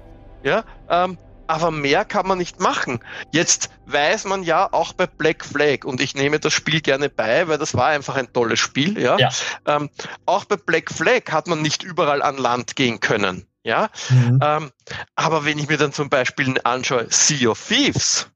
ja. 0.43 0.63
Ähm, 0.89 1.17
aber 1.47 1.69
mehr 1.69 2.05
kann 2.05 2.25
man 2.27 2.37
nicht 2.37 2.59
machen. 2.61 2.99
Jetzt 3.33 3.69
weiß 3.85 4.23
man 4.25 4.41
ja 4.43 4.69
auch 4.71 4.93
bei 4.93 5.05
Black 5.05 5.43
Flag, 5.43 5.83
und 5.83 5.99
ich 6.01 6.15
nehme 6.15 6.39
das 6.39 6.53
Spiel 6.53 6.79
gerne 6.79 7.09
bei, 7.09 7.47
weil 7.49 7.57
das 7.57 7.75
war 7.75 7.87
einfach 7.87 8.15
ein 8.15 8.31
tolles 8.33 8.59
Spiel, 8.59 8.97
ja. 8.99 9.17
Ja. 9.19 9.29
Ähm, 9.67 9.89
auch 10.25 10.45
bei 10.45 10.55
Black 10.55 10.89
Flag 10.89 11.23
hat 11.29 11.47
man 11.47 11.61
nicht 11.61 11.83
überall 11.83 12.21
an 12.21 12.37
Land 12.37 12.75
gehen 12.77 13.01
können, 13.01 13.45
ja. 13.63 13.89
Mhm. 14.09 14.39
Ähm, 14.41 14.71
aber 15.15 15.43
wenn 15.43 15.59
ich 15.59 15.67
mir 15.67 15.77
dann 15.77 15.91
zum 15.91 16.09
Beispiel 16.09 16.55
anschaue, 16.63 17.07
Sea 17.09 17.49
of 17.49 17.61
Thieves, 17.67 18.27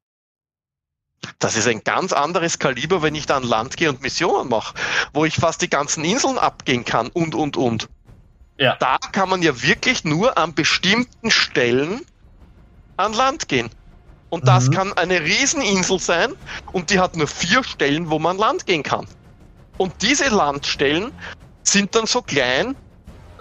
das 1.39 1.55
ist 1.55 1.67
ein 1.67 1.83
ganz 1.83 2.13
anderes 2.13 2.59
Kaliber, 2.59 3.01
wenn 3.01 3.15
ich 3.15 3.25
da 3.25 3.37
an 3.37 3.43
Land 3.43 3.77
gehe 3.77 3.89
und 3.89 4.01
Missionen 4.01 4.49
mache, 4.49 4.75
wo 5.13 5.25
ich 5.25 5.35
fast 5.35 5.61
die 5.61 5.69
ganzen 5.69 6.03
Inseln 6.03 6.37
abgehen 6.37 6.85
kann 6.85 7.07
und, 7.09 7.35
und, 7.35 7.57
und. 7.57 7.87
Ja. 8.57 8.77
Da 8.79 8.97
kann 9.11 9.29
man 9.29 9.41
ja 9.41 9.61
wirklich 9.61 10.03
nur 10.03 10.37
an 10.37 10.53
bestimmten 10.55 11.31
Stellen 11.31 12.01
an 12.97 13.13
Land 13.13 13.47
gehen. 13.47 13.69
Und 14.29 14.47
das 14.47 14.69
Mhm. 14.69 14.73
kann 14.73 14.93
eine 14.93 15.21
Rieseninsel 15.21 15.99
sein 15.99 16.33
und 16.71 16.89
die 16.89 16.99
hat 16.99 17.15
nur 17.15 17.27
vier 17.27 17.63
Stellen, 17.63 18.09
wo 18.09 18.19
man 18.19 18.31
an 18.31 18.37
Land 18.37 18.65
gehen 18.65 18.83
kann. 18.83 19.07
Und 19.77 20.01
diese 20.01 20.29
Landstellen 20.29 21.11
sind 21.63 21.95
dann 21.95 22.05
so 22.05 22.21
klein, 22.21 22.75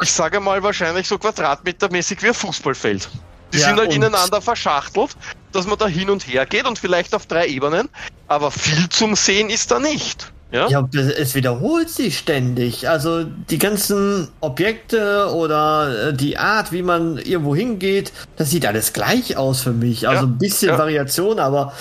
ich 0.03 0.13
sage 0.13 0.41
mal 0.41 0.63
wahrscheinlich 0.63 1.07
so 1.07 1.19
quadratmetermäßig 1.19 2.23
wie 2.23 2.29
ein 2.29 2.35
Fußballfeld. 2.35 3.09
Die 3.55 3.61
Ja, 3.61 3.69
sind 3.69 3.79
halt 3.79 3.95
ineinander 3.95 4.43
verschachtelt, 4.43 5.17
dass 5.53 5.67
man 5.67 5.79
da 5.79 5.87
hin 5.87 6.11
und 6.11 6.27
her 6.27 6.45
geht 6.45 6.67
und 6.67 6.79
vielleicht 6.79 7.15
auf 7.15 7.27
drei 7.27 7.47
Ebenen, 7.47 7.89
aber 8.29 8.51
viel 8.51 8.89
zum 8.89 9.15
Sehen 9.15 9.49
ist 9.49 9.71
da 9.71 9.79
nicht. 9.79 10.33
Ja? 10.51 10.69
Ja, 10.69 10.89
es- 10.93 11.35
wiederholt 11.35 11.89
sich 11.89 12.19
ständig. 12.19 12.89
Also 12.89 13.25
die 13.25 13.59
ganzen 13.59 14.29
Objekte 14.41 15.33
oder 15.33 16.09
äh, 16.09 16.13
die 16.15 16.37
Art, 16.37 16.71
wie 16.73 16.83
man 16.83 17.17
irgendwo 17.19 17.55
hingeht, 17.57 18.13
das 18.37 18.51
sieht 18.51 18.67
alles 18.67 18.93
gleich 18.93 19.37
aus 19.37 19.63
für 19.63 19.73
mich. 19.73 20.07
Also 20.09 20.23
Ja, 20.27 20.29
ein 20.29 20.39
bisschen. 20.39 20.77
Variation, 20.79 21.39
aber 21.41 21.73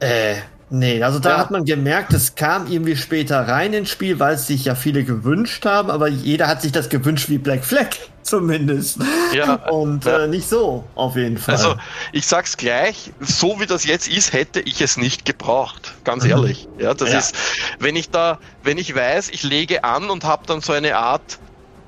äh, 0.00 0.36
nee, 0.70 1.02
also 1.02 1.18
da 1.18 1.30
Ja. 1.30 1.38
hat 1.38 1.50
man 1.50 1.64
gemerkt, 1.64 2.12
es 2.12 2.34
kam 2.34 2.66
irgendwie 2.70 2.96
später 2.96 3.46
rein 3.48 3.72
ins 3.72 3.90
Spiel, 3.90 4.18
weil 4.18 4.34
es 4.34 4.46
sich 4.46 4.64
ja 4.64 4.74
viele 4.74 5.04
gewünscht 5.04 5.64
haben, 5.64 5.90
aber 5.90 6.08
jeder 6.08 6.48
hat 6.48 6.62
sich 6.62 6.72
das 6.72 6.88
gewünscht 6.88 7.28
wie 7.28 7.38
Black 7.38 7.64
Flag 7.64 7.88
zumindest. 8.22 8.98
Ja, 9.32 9.54
Und 9.70 10.04
ja. 10.04 10.24
Äh, 10.24 10.28
nicht 10.28 10.48
so, 10.48 10.84
auf 10.96 11.14
jeden 11.16 11.38
Fall. 11.38 11.54
Also, 11.54 11.76
ich 12.12 12.26
sag's 12.26 12.56
gleich, 12.56 13.12
so 13.20 13.60
wie 13.60 13.66
das 13.66 13.84
jetzt 13.84 14.08
ist, 14.08 14.32
hätte 14.32 14.60
ich 14.60 14.80
es 14.80 14.96
nicht 14.96 15.24
gebraucht. 15.24 15.94
Ganz 16.04 16.24
Mhm. 16.24 16.30
ehrlich. 16.30 16.68
Ja, 16.78 16.94
das 16.94 17.12
Ja. 17.12 17.18
ist, 17.18 17.36
wenn 17.78 17.94
ich 17.94 18.10
da, 18.10 18.38
wenn 18.62 18.78
ich 18.78 18.94
weiß, 18.94 19.28
ich 19.30 19.42
lege 19.44 19.84
an 19.84 20.10
und 20.10 20.24
habe 20.24 20.44
dann 20.46 20.60
so 20.60 20.72
eine 20.72 20.96
Art, 20.96 21.38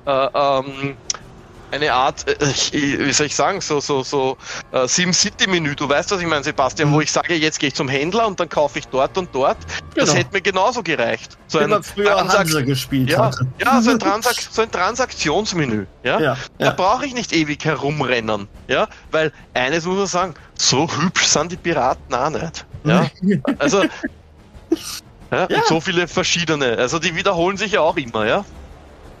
äh, 0.05 0.27
ähm, 0.33 0.95
eine 1.71 1.93
Art, 1.93 2.27
äh, 2.27 2.49
ich- 2.49 2.71
wie 2.73 3.11
soll 3.13 3.27
ich 3.27 3.35
sagen, 3.35 3.61
so, 3.61 3.79
so, 3.79 4.03
so 4.03 4.37
äh, 4.71 4.87
SimCity-Menü. 4.87 5.75
Du 5.75 5.87
weißt, 5.87 6.11
was 6.11 6.19
ich 6.21 6.27
meine, 6.27 6.43
Sebastian, 6.43 6.89
Mhm. 6.89 6.93
wo 6.93 7.01
ich 7.01 7.11
sage, 7.11 7.35
jetzt 7.35 7.59
gehe 7.59 7.67
ich 7.69 7.75
zum 7.75 7.87
Händler 7.87 8.27
und 8.27 8.39
dann 8.39 8.49
kaufe 8.49 8.79
ich 8.79 8.87
dort 8.87 9.17
und 9.17 9.29
dort. 9.33 9.57
Das 9.95 10.05
Genau. 10.09 10.13
hätte 10.19 10.29
mir 10.33 10.41
genauso 10.41 10.81
gereicht. 10.83 11.37
So 11.47 11.59
wie 11.59 11.63
ein 11.63 11.69
man 11.69 11.83
früher 11.83 12.15
Hanse 12.17 12.63
gespielt 12.63 13.09
ja, 13.11 13.25
hatte. 13.25 13.45
ja, 13.63 13.81
so 13.81 13.91
ein, 13.91 13.99
Transak 13.99 14.35
so 14.51 14.61
ein 14.61 14.71
Transaktionsmenü. 14.71 15.85
Ja? 16.03 16.19
Ja, 16.19 16.37
Da 16.57 16.65
ja. 16.65 16.71
brauche 16.71 17.05
ich 17.05 17.13
nicht 17.13 17.33
ewig 17.33 17.63
herumrennen, 17.65 18.47
ja, 18.67 18.87
weil 19.11 19.31
eines 19.53 19.85
muss 19.85 19.97
man 19.97 20.07
sagen, 20.07 20.33
so 20.55 20.87
hübsch 20.89 21.25
sind 21.25 21.51
die 21.51 21.57
Piraten 21.57 22.13
auch 22.15 22.29
nicht. 22.29 22.65
Ja, 22.83 23.07
also 23.59 23.83
ja, 23.83 23.87
Ja. 25.31 25.45
und 25.45 25.65
so 25.67 25.79
viele 25.81 26.07
verschiedene, 26.07 26.77
also 26.77 26.97
die 26.99 27.15
wiederholen 27.15 27.57
sich 27.57 27.73
ja 27.73 27.81
auch 27.81 27.97
immer, 27.97 28.25
ja. 28.25 28.45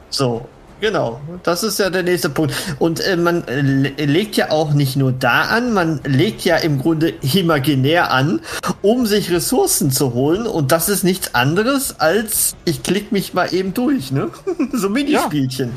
So, 0.09 0.47
genau. 0.81 1.21
Das 1.43 1.63
ist 1.63 1.79
ja 1.79 1.89
der 1.89 2.03
nächste 2.03 2.29
Punkt. 2.29 2.53
Und 2.79 2.99
äh, 2.99 3.15
man 3.17 3.47
äh, 3.47 3.61
le- 3.61 3.89
legt 4.05 4.35
ja 4.35 4.51
auch 4.51 4.73
nicht 4.73 4.95
nur 4.95 5.11
da 5.11 5.43
an, 5.43 5.73
man 5.73 6.01
legt 6.05 6.41
ja 6.45 6.57
im 6.57 6.79
Grunde 6.81 7.13
imaginär 7.33 8.11
an, 8.11 8.41
um 8.81 9.05
sich 9.05 9.31
Ressourcen 9.31 9.91
zu 9.91 10.13
holen. 10.13 10.47
Und 10.47 10.71
das 10.71 10.89
ist 10.89 11.03
nichts 11.03 11.35
anderes 11.35 11.99
als, 11.99 12.55
ich 12.65 12.83
klick 12.83 13.11
mich 13.11 13.33
mal 13.33 13.53
eben 13.53 13.73
durch, 13.73 14.11
ne? 14.11 14.29
so 14.73 14.89
Minispielchen. 14.89 15.73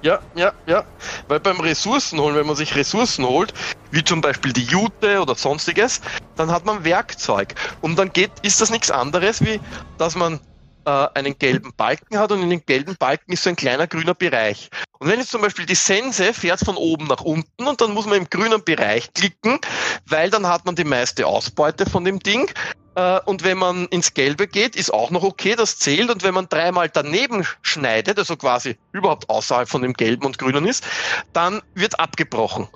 Ja, 0.00 0.20
ja, 0.36 0.52
ja. 0.66 0.84
Weil 1.26 1.40
beim 1.40 1.58
Ressourcenholen, 1.58 2.36
wenn 2.36 2.46
man 2.46 2.54
sich 2.54 2.76
Ressourcen 2.76 3.26
holt, 3.26 3.52
wie 3.90 4.04
zum 4.04 4.20
Beispiel 4.20 4.52
die 4.52 4.62
Jute 4.62 5.20
oder 5.20 5.34
sonstiges, 5.34 6.00
dann 6.36 6.52
hat 6.52 6.64
man 6.64 6.84
Werkzeug. 6.84 7.56
Und 7.80 7.98
dann 7.98 8.12
geht, 8.12 8.30
ist 8.42 8.60
das 8.60 8.70
nichts 8.70 8.92
anderes, 8.92 9.44
wie 9.44 9.58
dass 9.98 10.14
man 10.14 10.38
einen 10.88 11.38
gelben 11.38 11.72
Balken 11.76 12.18
hat 12.18 12.32
und 12.32 12.42
in 12.42 12.50
den 12.50 12.64
gelben 12.64 12.96
Balken 12.96 13.32
ist 13.32 13.42
so 13.42 13.50
ein 13.50 13.56
kleiner 13.56 13.86
grüner 13.86 14.14
Bereich. 14.14 14.70
Und 14.98 15.08
wenn 15.08 15.18
jetzt 15.20 15.30
zum 15.30 15.42
Beispiel 15.42 15.66
die 15.66 15.74
Sense 15.74 16.32
fährt 16.34 16.60
von 16.60 16.76
oben 16.76 17.06
nach 17.06 17.20
unten 17.20 17.66
und 17.66 17.80
dann 17.80 17.92
muss 17.92 18.06
man 18.06 18.18
im 18.18 18.30
grünen 18.30 18.62
Bereich 18.64 19.12
klicken, 19.12 19.58
weil 20.06 20.30
dann 20.30 20.46
hat 20.46 20.64
man 20.64 20.74
die 20.74 20.84
meiste 20.84 21.26
Ausbeute 21.26 21.88
von 21.88 22.04
dem 22.04 22.18
Ding. 22.20 22.50
Äh, 22.96 23.20
und 23.26 23.44
wenn 23.44 23.58
man 23.58 23.86
ins 23.86 24.14
Gelbe 24.14 24.48
geht, 24.48 24.74
ist 24.76 24.92
auch 24.92 25.10
noch 25.10 25.22
okay, 25.22 25.54
das 25.54 25.78
zählt. 25.78 26.10
Und 26.10 26.22
wenn 26.24 26.34
man 26.34 26.48
dreimal 26.48 26.88
daneben 26.88 27.46
schneidet, 27.62 28.18
also 28.18 28.36
quasi 28.36 28.76
überhaupt 28.92 29.28
außerhalb 29.30 29.68
von 29.68 29.82
dem 29.82 29.92
Gelben 29.92 30.24
und 30.26 30.38
Grünen 30.38 30.66
ist, 30.66 30.84
dann 31.32 31.62
wird 31.74 32.00
abgebrochen. 32.00 32.66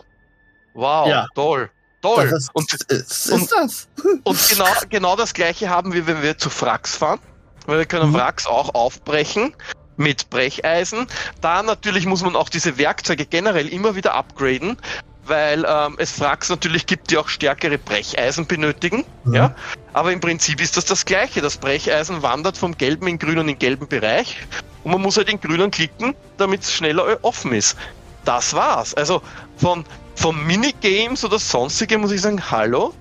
Wow, 0.75 1.09
Ja. 1.09 1.27
toll. 1.35 1.70
Toll. 2.03 2.29
Das 2.31 2.42
ist, 2.44 2.51
und 2.55 2.72
ist, 2.72 3.31
und- 3.31 3.51
das? 3.53 3.88
und 4.25 4.48
genau, 4.48 4.66
genau 4.90 5.16
das 5.16 5.35
gleiche 5.35 5.70
haben 5.70 5.92
wir, 5.92 6.07
wenn 6.07 6.20
wir 6.22 6.37
zu 6.37 6.51
Frax 6.51 6.96
fahren. 6.96 7.20
Weil 7.66 7.79
wir 7.79 7.87
können 7.87 8.11
Mhm. 8.11 8.14
Wracks 8.14 8.46
auch 8.46 8.75
aufbrechen 8.75 9.55
mit 9.96 10.31
Brecheisen. 10.31 11.07
Da 11.40 11.62
natürlich 11.62 12.07
muss 12.07 12.22
man 12.22 12.37
auch 12.37 12.48
diese 12.48 12.79
Werkzeuge 12.79 13.27
generell 13.27 13.68
immer 13.68 13.94
wieder 13.94 14.14
upgraden, 14.14 14.77
weil 15.25 15.64
ähm, 15.68 15.96
es 15.98 16.18
Wracks 16.20 16.48
natürlich 16.48 16.87
gibt, 16.87 17.11
die 17.11 17.18
auch 17.18 17.29
stärkere 17.29 17.79
Brecheisen 17.79 18.46
benötigen. 18.46 19.05
Mhm. 19.25 19.35
Ja? 19.35 19.55
Aber 19.92 20.12
im 20.12 20.20
Prinzip 20.20 20.61
ist 20.61 20.77
das 20.77 20.85
das 20.87 21.05
gleiche. 21.05 21.40
Das 21.40 21.59
Brecheisen 21.59 22.22
wandert 22.22 22.57
vom 22.57 22.77
gelben 22.77 23.07
in 23.07 23.18
grünen 23.18 23.48
in 23.48 23.59
gelben 23.59 23.87
Bereich 23.87 24.38
und 24.83 24.92
man 24.92 25.01
muss 25.01 25.16
halt 25.16 25.29
in 25.29 25.40
grünen 25.40 25.70
klicken, 25.70 26.14
damit 26.38 26.62
es 26.62 26.72
schneller 26.72 27.18
offen 27.22 27.53
ist. 27.53 27.77
Das 28.25 28.55
war's. 28.55 28.94
Also 28.94 29.22
von, 29.57 29.85
von 30.14 30.44
Minigames 30.46 31.25
oder 31.25 31.38
sonstige 31.38 31.98
muss 31.98 32.12
ich 32.12 32.20
sagen, 32.20 32.51
hallo, 32.51 32.94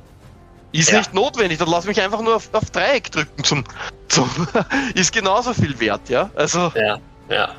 ist 0.80 0.92
Ja. 0.92 0.98
nicht 1.00 1.14
notwendig. 1.14 1.58
Dann 1.60 1.70
lass 1.70 1.86
mich 1.86 2.00
einfach 2.02 2.22
nur 2.22 2.38
auf, 2.38 2.50
auf 2.54 2.70
Dreieck 2.72 3.12
drücken 3.12 3.44
zum, 3.44 3.64
zum 4.08 4.30
ist 4.96 5.14
genauso 5.14 5.54
viel 5.54 5.78
wert, 5.80 6.10
ja. 6.10 6.30
Also 6.36 6.72
Ja, 6.76 6.98
ja. 7.30 7.50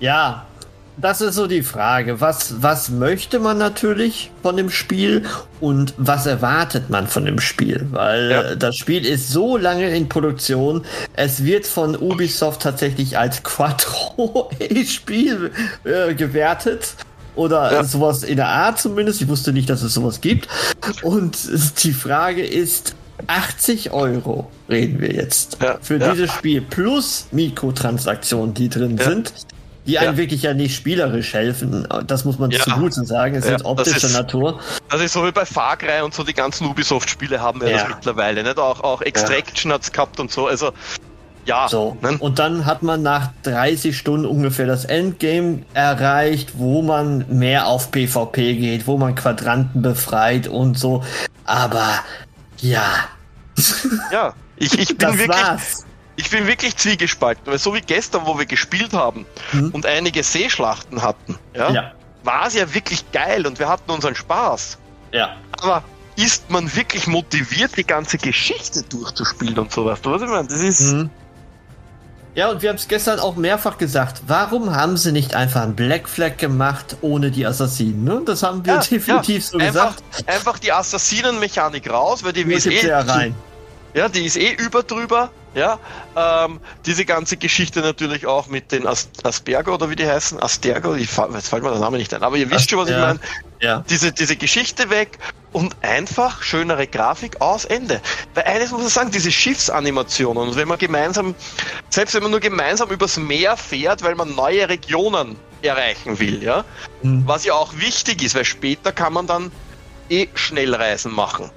Ja, 0.00 0.44
das 0.96 1.20
ist 1.20 1.34
so 1.36 1.46
die 1.46 1.62
Frage. 1.62 2.20
Was, 2.20 2.60
was 2.62 2.88
möchte 2.88 3.38
man 3.38 3.56
natürlich 3.58 4.32
von 4.42 4.56
dem 4.56 4.68
Spiel 4.70 5.24
und 5.60 5.94
was 5.96 6.26
erwartet 6.26 6.90
man 6.90 7.06
von 7.06 7.24
dem 7.24 7.38
Spiel? 7.40 7.86
Weil 7.92 8.30
Ja. 8.30 8.54
das 8.56 8.76
Spiel 8.76 9.06
ist 9.06 9.28
so 9.30 9.56
lange 9.56 9.94
in 9.94 10.08
Produktion. 10.08 10.84
Es 11.14 11.44
wird 11.44 11.66
von 11.66 11.94
Ubisoft 11.96 12.62
tatsächlich 12.62 13.16
als 13.16 13.42
Quattro-Spiel 13.44 15.52
äh, 15.84 16.14
gewertet. 16.14 16.94
Oder 17.38 17.72
Ja. 17.72 17.84
sowas 17.84 18.24
in 18.24 18.36
der 18.36 18.48
Art 18.48 18.80
zumindest. 18.80 19.22
Ich 19.22 19.28
wusste 19.28 19.52
nicht, 19.52 19.70
dass 19.70 19.82
es 19.82 19.94
sowas 19.94 20.20
gibt. 20.20 20.48
Und 21.02 21.38
die 21.84 21.92
Frage 21.92 22.44
ist, 22.44 22.94
80 23.28 23.92
Euro 23.92 24.50
reden 24.68 25.00
wir 25.00 25.12
jetzt 25.12 25.56
Ja, 25.62 25.78
für 25.80 25.98
ja. 25.98 26.10
dieses 26.12 26.32
Spiel 26.32 26.60
plus 26.62 27.26
Mikrotransaktionen, 27.30 28.54
die 28.54 28.68
drin 28.68 28.96
Ja. 28.98 29.04
sind, 29.04 29.32
die 29.86 29.98
einem 29.98 30.12
Ja. 30.14 30.16
wirklich 30.18 30.42
ja 30.42 30.52
nicht 30.52 30.74
spielerisch 30.74 31.32
helfen. 31.32 31.86
Das 32.06 32.24
muss 32.24 32.38
man 32.38 32.50
Ja. 32.50 32.60
zugute 32.60 33.04
sagen. 33.04 33.36
Es 33.36 33.44
Ja, 33.44 33.52
sind 33.58 33.64
optischer 33.64 34.08
Natur. 34.10 34.58
Das 34.90 35.00
ist 35.00 35.12
so 35.12 35.24
wie 35.24 35.32
bei 35.32 35.44
Far 35.46 35.76
Cry 35.76 36.02
und 36.02 36.14
so 36.14 36.24
die 36.24 36.34
ganzen 36.34 36.66
Ubisoft-Spiele 36.66 37.40
haben 37.40 37.60
wir 37.60 37.70
Ja. 37.70 37.78
das 37.84 37.88
mittlerweile, 37.88 38.42
nicht? 38.42 38.58
Auch, 38.58 38.80
auch 38.82 39.00
Extraction 39.02 39.72
hat's 39.72 39.92
gehabt 39.92 40.18
und 40.20 40.30
so. 40.30 40.46
Also 40.48 40.72
ja, 41.48 41.68
So. 41.68 41.96
ne? 42.02 42.16
Und 42.18 42.38
dann 42.38 42.66
hat 42.66 42.82
man 42.82 43.02
nach 43.02 43.30
30 43.42 43.96
Stunden 43.98 44.26
ungefähr 44.26 44.66
das 44.66 44.84
Endgame 44.84 45.62
erreicht, 45.74 46.52
wo 46.58 46.82
man 46.82 47.24
mehr 47.28 47.66
auf 47.66 47.90
PvP 47.90 48.54
geht, 48.54 48.86
wo 48.86 48.96
man 48.98 49.14
Quadranten 49.14 49.82
befreit 49.82 50.46
und 50.46 50.78
so. 50.78 51.02
Aber 51.44 51.88
ja, 52.58 52.84
ja. 54.12 54.34
Ich, 54.56 54.78
ich 54.78 54.96
bin 54.98 55.16
wirklich, 55.18 55.28
war's. 55.28 55.86
ich 56.16 56.30
bin 56.30 56.46
wirklich 56.46 56.76
zwiegespalten, 56.76 57.46
weil 57.46 57.58
so 57.58 57.74
wie 57.74 57.80
gestern, 57.80 58.26
wo 58.26 58.38
wir 58.38 58.46
gespielt 58.46 58.92
haben 58.92 59.24
Hm. 59.52 59.70
und 59.70 59.86
einige 59.86 60.22
Seeschlachten 60.22 61.00
hatten, 61.02 61.36
ja, 61.54 61.70
Ja, 61.70 61.92
war 62.24 62.46
es 62.48 62.54
ja 62.54 62.74
wirklich 62.74 63.10
geil 63.12 63.46
und 63.46 63.58
wir 63.58 63.68
hatten 63.68 63.90
unseren 63.90 64.14
Spaß. 64.14 64.78
ja. 65.12 65.36
Aber 65.60 65.82
ist 66.16 66.50
man 66.50 66.74
wirklich 66.74 67.06
motiviert, 67.06 67.76
die 67.76 67.84
ganze 67.86 68.18
Geschichte 68.18 68.82
durchzuspielen 68.82 69.56
und 69.56 69.70
sowas? 69.72 70.00
Du 70.02 70.10
weißt, 70.10 70.22
was 70.22 70.28
ich 70.28 70.34
meine? 70.34 70.48
Das 70.48 70.60
ist. 70.60 70.92
Mhm. 70.92 71.10
Ja, 72.38 72.50
und 72.50 72.62
wir 72.62 72.68
haben 72.68 72.76
es 72.76 72.86
gestern 72.86 73.18
auch 73.18 73.34
mehrfach 73.34 73.78
gesagt. 73.78 74.22
Warum 74.28 74.72
haben 74.72 74.96
sie 74.96 75.10
nicht 75.10 75.34
einfach 75.34 75.62
einen 75.62 75.74
Black 75.74 76.08
Flag 76.08 76.36
gemacht 76.38 76.96
ohne 77.00 77.32
die 77.32 77.44
Assassinen? 77.44 78.04
Ne? 78.04 78.22
Das 78.24 78.44
haben 78.44 78.64
wir 78.64 78.74
Ja, 78.74 78.80
definitiv 78.80 79.44
so 79.44 79.58
einfach, 79.58 79.96
gesagt. 79.96 80.28
einfach 80.28 80.60
die 80.60 80.70
Assassinen-Mechanik 80.70 81.90
raus, 81.90 82.22
weil 82.22 82.32
die 82.32 82.42
ist 82.42 82.62
gibt's 82.62 82.84
eh 82.84 82.90
ja 82.90 83.00
rein. 83.00 83.34
Ja, 83.92 84.08
die 84.08 84.24
ist 84.24 84.36
eh 84.36 84.52
über 84.52 84.84
drüber. 84.84 85.32
Ja, 85.56 85.80
ähm, 86.14 86.60
diese 86.86 87.04
ganze 87.04 87.36
Geschichte 87.36 87.80
natürlich 87.80 88.24
auch 88.28 88.46
mit 88.46 88.70
den 88.70 88.86
As 88.86 89.08
Asperger 89.24 89.74
oder 89.74 89.90
wie 89.90 89.96
die 89.96 90.06
heißen, 90.06 90.40
Astergo, 90.40 90.94
ich, 90.94 91.10
jetzt 91.32 91.48
fällt 91.48 91.64
mir 91.64 91.70
der 91.70 91.80
Name 91.80 91.96
nicht 91.96 92.14
ein, 92.14 92.22
aber 92.22 92.36
ihr 92.36 92.48
wisst 92.52 92.70
schon, 92.70 92.78
was 92.78 92.88
ich 92.88 92.94
Ja. 92.94 93.00
meine. 93.00 93.20
Ja. 93.60 93.84
Diese, 93.88 94.12
diese 94.12 94.36
Geschichte 94.36 94.88
weg 94.90 95.18
und 95.52 95.76
einfach 95.82 96.42
schönere 96.42 96.86
Grafik 96.86 97.40
aus 97.40 97.64
Ende. 97.64 98.00
Weil 98.34 98.44
eines 98.44 98.70
muss 98.70 98.80
man 98.80 98.88
sagen, 98.88 99.10
diese 99.10 99.32
Schiffsanimationen, 99.32 100.48
und 100.50 100.56
wenn 100.56 100.68
man 100.68 100.78
gemeinsam, 100.78 101.34
selbst 101.90 102.14
wenn 102.14 102.22
man 102.22 102.30
nur 102.30 102.40
gemeinsam 102.40 102.90
übers 102.90 103.16
Meer 103.16 103.56
fährt, 103.56 104.02
weil 104.02 104.14
man 104.14 104.34
neue 104.34 104.68
Regionen 104.68 105.36
erreichen 105.62 106.18
will, 106.20 106.42
ja, 106.42 106.64
Mhm. 107.02 107.24
was 107.26 107.44
ja 107.44 107.54
auch 107.54 107.76
wichtig 107.76 108.22
ist, 108.22 108.34
weil 108.34 108.44
später 108.44 108.92
kann 108.92 109.12
man 109.12 109.26
dann 109.26 109.50
eh 110.08 110.28
Schnellreisen 110.34 111.12
machen. 111.12 111.50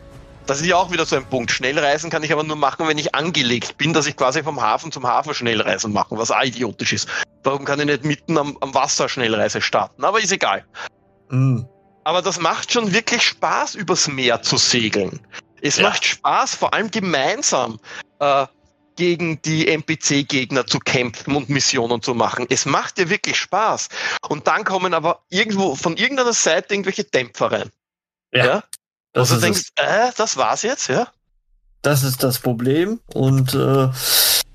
Das 0.48 0.60
ist 0.60 0.66
ja 0.66 0.76
auch 0.76 0.92
wieder 0.92 1.06
so 1.06 1.16
ein 1.16 1.26
Punkt. 1.26 1.52
Schnellreisen 1.52 2.10
kann 2.10 2.24
ich 2.24 2.34
aber 2.34 2.44
nur 2.44 2.56
machen, 2.56 2.88
wenn 2.88 2.98
ich 2.98 3.14
angelegt 3.14 3.78
bin, 3.78 3.94
dass 3.94 4.08
ich 4.08 4.18
quasi 4.18 4.42
vom 4.44 4.60
Hafen 4.60 4.92
zum 4.92 5.06
Hafen 5.06 5.36
Schnellreisen 5.36 5.94
mache, 5.94 6.18
was 6.18 6.32
auch 6.32 6.42
idiotisch 6.44 6.94
ist. 6.94 7.08
Warum 7.44 7.64
kann 7.64 7.80
ich 7.80 7.86
nicht 7.86 8.04
mitten 8.04 8.38
am, 8.38 8.58
am 8.60 8.74
Wasser 8.74 9.08
Schnellreise 9.08 9.62
starten? 9.62 10.04
Aber 10.04 10.20
ist 10.20 10.32
egal. 10.32 10.66
Mhm. 11.30 11.68
Aber 12.04 12.22
das 12.22 12.40
macht 12.40 12.72
schon 12.72 12.92
wirklich 12.94 13.22
Spaß, 13.22 13.76
übers 13.76 14.08
Meer 14.08 14.42
zu 14.42 14.58
segeln. 14.58 15.20
Es 15.62 15.78
Ja. 15.78 15.84
macht 15.90 16.04
Spaß, 16.06 16.56
vor 16.56 16.74
allem 16.74 16.90
gemeinsam 16.90 17.80
äh, 18.20 18.48
gegen 18.96 19.42
die 19.44 19.68
NPC-Gegner 19.68 20.66
zu 20.68 20.80
kämpfen 20.80 21.36
und 21.36 21.50
Missionen 21.50 22.02
zu 22.02 22.14
machen. 22.14 22.46
Es 22.50 22.66
macht 22.66 22.98
dir 22.98 23.10
wirklich 23.10 23.38
Spaß. 23.38 23.88
Und 24.28 24.48
dann 24.48 24.64
kommen 24.64 24.94
aber 24.94 25.24
irgendwo 25.30 25.76
von 25.76 25.96
irgendeiner 25.98 26.34
Seite 26.34 26.74
irgendwelche 26.74 27.04
Dämpfer 27.04 27.52
rein. 27.52 27.70
Ja, 28.34 28.46
Ja? 28.46 28.64
Ist, 29.22 29.32
du 29.32 29.38
denkst, 29.38 29.70
äh, 29.76 30.12
das 30.18 30.38
war's 30.38 30.64
jetzt, 30.64 30.88
ja? 30.88 31.08
das 31.82 32.04
ist 32.04 32.24
das 32.24 32.40
Problem. 32.40 33.00
Und 33.14 33.54
äh, 33.54 33.90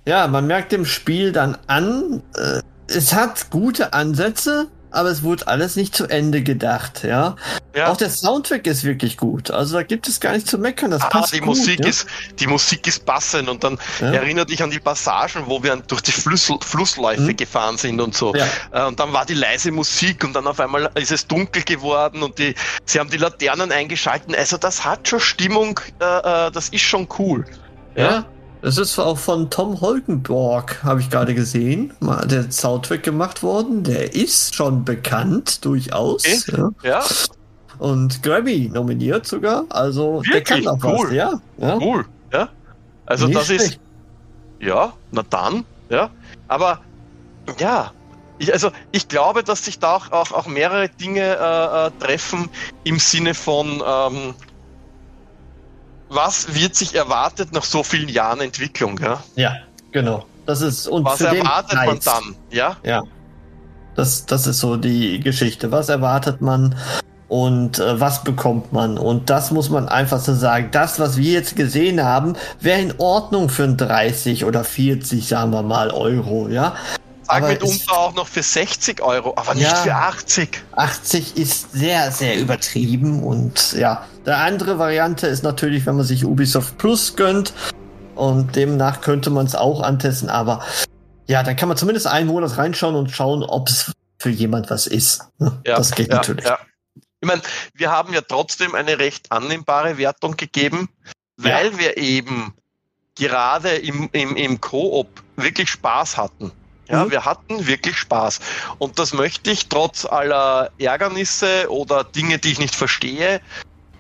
ja, 0.07 0.27
man 0.29 0.47
merkt 0.47 0.73
dem 0.73 0.87
Spiel 0.87 1.33
dann 1.33 1.59
an, 1.67 2.23
äh, 2.37 2.63
es 2.89 3.13
hat 3.13 3.51
gute 3.51 3.93
Ansätze, 3.93 4.69
aber 4.91 5.11
es 5.11 5.23
wurde 5.23 5.47
alles 5.49 5.77
nicht 5.77 5.95
zu 5.95 6.07
Ende 6.07 6.43
gedacht. 6.43 7.03
Ja, 7.05 7.37
Ja. 7.75 7.89
auch 7.89 7.97
der 7.97 8.11
Soundtrack 8.11 8.67
ist 8.67 8.85
wirklich 8.85 9.17
gut. 9.17 9.51
Also 9.51 9.75
da 9.77 9.83
gibt 9.83 10.09
es 10.09 10.21
gar 10.21 10.33
nicht 10.33 10.47
zu 10.49 10.59
meckern. 10.59 10.91
Das 10.91 11.03
Ah, 11.03 11.09
passt 11.09 11.35
die 11.35 11.39
gut, 11.41 11.49
Musik 11.49 11.81
ja? 11.81 11.89
ist, 11.89 12.07
die 12.39 12.47
Musik 12.47 12.87
ist 12.87 13.05
passend 13.05 13.49
und 13.49 13.63
dann 13.65 13.79
Ja. 14.01 14.13
erinnert 14.13 14.49
dich 14.51 14.63
an 14.63 14.71
die 14.71 14.79
Passagen, 14.81 15.45
wo 15.47 15.63
wir 15.63 15.77
durch 15.77 16.01
die 16.03 16.13
Fluss, 16.13 16.51
Flussläufe 16.63 17.21
Mhm. 17.23 17.37
gefahren 17.37 17.77
sind 17.77 18.01
und 18.01 18.15
so. 18.15 18.35
Äh, 18.35 18.83
Und 18.87 18.99
dann 19.01 19.13
war 19.13 19.27
die 19.27 19.35
leise 19.35 19.71
Musik 19.73 20.25
und 20.25 20.33
dann 20.35 20.47
auf 20.47 20.61
einmal 20.61 20.91
ist 20.95 21.13
es 21.13 21.27
dunkel 21.27 21.63
geworden 21.63 22.23
und 22.23 22.39
die, 22.39 22.55
sie 22.85 22.99
haben 23.01 23.11
die 23.11 23.17
Laternen 23.19 23.73
eingeschalten. 23.73 24.35
Also 24.35 24.57
das 24.57 24.85
hat 24.85 25.09
schon 25.09 25.21
Stimmung, 25.21 25.79
äh, 26.01 26.47
äh, 26.47 26.51
das 26.51 26.69
ist 26.71 26.83
schon 26.83 27.09
cool. 27.19 27.45
Ja, 27.97 28.25
das 28.67 28.79
ist 28.79 28.99
auch 28.99 29.17
von 29.17 29.49
Tom 29.49 29.81
Holkenborg, 29.81 30.83
habe 30.83 31.01
ich 31.01 31.09
gerade 31.09 31.37
gesehen, 31.37 31.93
mal 32.01 32.27
der 32.27 32.51
Soundtrack 32.51 33.05
gemacht 33.05 33.45
worden. 33.45 33.85
Der 33.85 34.13
ist 34.13 34.57
schon 34.57 34.85
bekannt, 34.85 35.65
durchaus. 35.65 36.25
Okay. 36.27 36.73
Ja. 36.83 36.99
Ja, 36.99 37.05
Und 37.79 38.25
Grammy 38.25 38.69
nominiert 38.75 39.25
sogar. 39.25 39.67
Also 39.69 40.21
der 40.23 40.41
Wirklich? 40.41 40.65
kann 40.65 40.67
auch 40.67 40.83
Cool. 40.83 41.07
was, 41.07 41.13
ja. 41.13 41.41
ja. 41.59 41.77
cool. 41.77 42.07
Ja. 42.33 42.49
Also 43.07 43.27
Nicht 43.29 43.39
das 43.39 43.51
ist, 43.51 43.61
schlecht. 43.67 43.81
Ja, 44.59 44.93
na 45.13 45.23
dann, 45.31 45.65
ja. 45.89 46.11
Aber 46.49 46.81
ja, 47.61 47.93
ich, 48.39 48.53
also 48.53 48.73
ich 48.91 49.07
glaube, 49.07 49.45
dass 49.45 49.65
sich 49.65 49.79
da 49.79 49.95
auch, 49.95 50.11
auch, 50.11 50.33
auch 50.33 50.49
mehrere 50.49 50.89
Dinge 50.89 51.21
äh, 51.21 51.87
äh, 51.87 51.91
treffen 52.01 52.49
im 52.83 52.99
Sinne 52.99 53.35
von, 53.35 53.81
ähm, 53.87 54.35
was 56.17 56.55
wird 56.55 56.75
sich 56.75 56.95
erwartet 56.95 57.53
nach 57.53 57.63
so 57.63 57.83
vielen 57.83 58.09
Jahren 58.09 58.41
Entwicklung, 58.41 58.99
ja? 58.99 59.23
Ja, 59.37 59.57
genau. 59.93 60.27
Das 60.47 60.63
ist 60.63 60.89
und 60.89 61.05
Was 61.05 61.21
erwartet 61.21 61.79
man 61.85 62.01
dann, 62.05 62.37
ja? 62.51 62.77
Ja. 62.83 63.03
Das, 63.95 64.27
das 64.27 64.47
ist 64.47 64.59
so 64.59 64.77
die 64.77 65.21
Geschichte. 65.21 65.71
Was 65.73 65.89
erwartet 65.89 66.41
man 66.41 66.75
und 67.29 67.79
äh, 67.79 68.01
was 68.01 68.23
bekommt 68.23 68.73
man? 68.73 68.99
Und 68.99 69.31
das 69.31 69.51
muss 69.51 69.71
man 69.71 69.89
einfach 69.89 70.21
so 70.21 70.35
sagen. 70.35 70.69
Das, 70.71 71.01
was 71.01 71.17
wir 71.17 71.33
jetzt 71.33 71.57
gesehen 71.57 72.03
haben, 72.03 72.35
wäre 72.61 72.81
in 72.81 72.95
Ordnung 72.99 73.49
für 73.49 73.65
ein 73.65 73.77
30 73.77 74.45
oder 74.45 74.65
40, 74.65 75.27
sagen 75.27 75.51
wir 75.53 75.63
mal, 75.63 75.91
Euro, 75.91 76.49
ja. 76.49 76.75
Aber 77.29 77.49
mitunter 77.49 77.75
es- 77.75 77.89
auch 77.89 78.15
noch 78.15 78.27
für 78.29 78.43
60 78.43 79.01
Euro, 79.03 79.33
aber 79.37 79.55
nicht 79.55 79.67
Ja. 79.71 79.75
für 79.77 79.95
80. 79.95 80.63
80 80.73 81.37
ist 81.37 81.73
sehr, 81.73 82.11
sehr 82.13 82.39
übertrieben 82.39 83.23
und 83.23 83.73
ja. 83.73 84.07
Der 84.25 84.39
andere 84.39 84.79
Variante 84.79 85.27
ist 85.27 85.43
natürlich, 85.45 85.87
wenn 85.87 85.97
man 85.97 86.05
sich 86.05 86.25
Ubisoft 86.25 86.79
Plus 86.79 87.17
gönnt, 87.17 87.53
Und 88.15 88.57
demnach 88.57 89.03
könnte 89.03 89.29
man 89.29 89.45
es 89.45 89.55
auch 89.55 89.83
antesten, 89.83 90.31
aber 90.31 90.65
ja, 91.27 91.43
dann 91.43 91.55
kann 91.55 91.69
man 91.69 91.77
zumindest 91.77 92.07
einen 92.07 92.29
Monat 92.29 92.57
reinschauen 92.57 92.95
und 92.95 93.11
schauen, 93.11 93.43
ob 93.43 93.69
es 93.69 93.93
für 94.19 94.31
jemand 94.31 94.71
was 94.71 94.87
ist. 94.87 95.29
Ne? 95.39 95.61
Ja, 95.67 95.77
das 95.77 95.91
geht 95.91 96.09
ja, 96.09 96.15
natürlich. 96.15 96.47
Ich 97.21 97.27
meine, 97.29 97.43
wir 97.75 97.91
haben 97.91 98.15
ja 98.15 98.23
trotzdem 98.23 98.75
eine 98.75 98.99
recht 98.99 99.31
annehmbare 99.33 99.99
Wertung 99.99 100.35
gegeben, 100.35 100.89
weil 101.37 101.77
wir 101.79 101.99
eben 101.99 102.55
gerade 103.17 103.71
im, 103.77 104.09
im, 104.13 104.35
im 104.37 104.61
Koop 104.63 105.09
wirklich 105.37 105.69
Spaß 105.69 106.17
hatten. 106.17 106.53
Ja, 106.89 107.05
Mhm. 107.05 107.11
wir 107.11 107.25
hatten 107.25 107.67
wirklich 107.67 107.97
Spaß. 107.99 108.41
Und 108.79 108.99
das 108.99 109.13
möchte 109.13 109.51
ich 109.51 109.69
trotz 109.69 110.05
aller 110.05 110.71
Ärgernisse 110.79 111.67
oder 111.71 112.05
Dinge, 112.05 112.39
die 112.39 112.53
ich 112.53 112.59
nicht 112.59 112.75
verstehe, 112.75 113.41